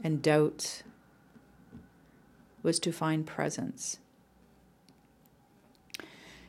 and 0.02 0.22
doubts 0.22 0.82
was 2.62 2.78
to 2.80 2.92
find 2.92 3.26
presence. 3.26 3.98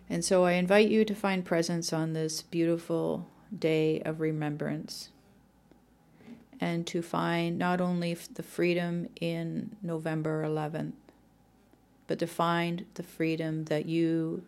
And 0.10 0.24
so 0.24 0.46
I 0.46 0.54
invite 0.54 0.90
you 0.90 1.04
to 1.06 1.16
find 1.16 1.44
presence 1.44 1.92
on 1.92 2.14
this 2.14 2.42
beautiful 2.42 3.28
day 3.58 4.02
of 4.02 4.22
remembrance 4.22 5.10
and 6.60 6.88
to 6.88 7.02
find 7.02 7.58
not 7.58 7.82
only 7.82 8.14
the 8.14 8.44
freedom 8.44 9.08
in 9.20 9.76
November 9.82 10.44
11th, 10.44 10.94
but 12.08 12.20
to 12.20 12.28
find 12.28 12.86
the 12.94 13.04
freedom 13.04 13.66
that 13.66 13.86
you 13.86 14.44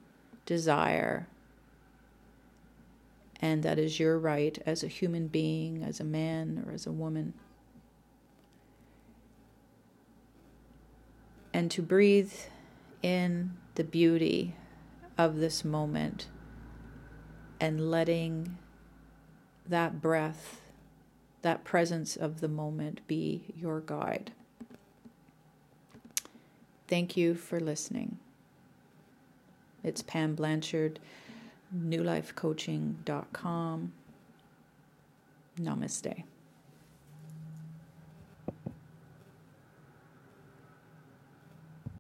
desire 0.46 1.28
and 3.39 3.63
that 3.63 3.78
is 3.78 4.00
your 4.00 4.17
right 4.17 4.58
as 4.65 4.84
a 4.84 4.88
human 4.88 5.28
being, 5.28 5.84
as 5.84 6.00
a 6.00 6.04
man 6.04 6.63
or 6.65 6.74
as 6.74 6.88
a 6.88 6.91
woman. 6.91 7.34
And 11.54 11.70
to 11.72 11.82
breathe 11.82 12.34
in 13.02 13.58
the 13.76 13.84
beauty 13.84 14.56
of 15.17 15.38
this 15.38 15.63
moment 15.63 16.28
and 17.60 17.91
letting 17.91 18.58
that 19.67 20.02
breath, 20.02 20.62
that 21.41 21.63
presence 21.63 22.15
of 22.15 22.41
the 22.41 22.47
moment 22.47 23.02
be 23.08 23.45
your 23.56 23.82
guide. 23.82 24.32
Thank 26.88 27.17
you 27.17 27.36
for 27.36 27.60
listening. 27.60 28.17
It's 29.84 30.02
Pam 30.02 30.34
Blanchard, 30.36 31.00
newlifecoaching.com. 31.76 33.91
Namaste. 35.60 36.23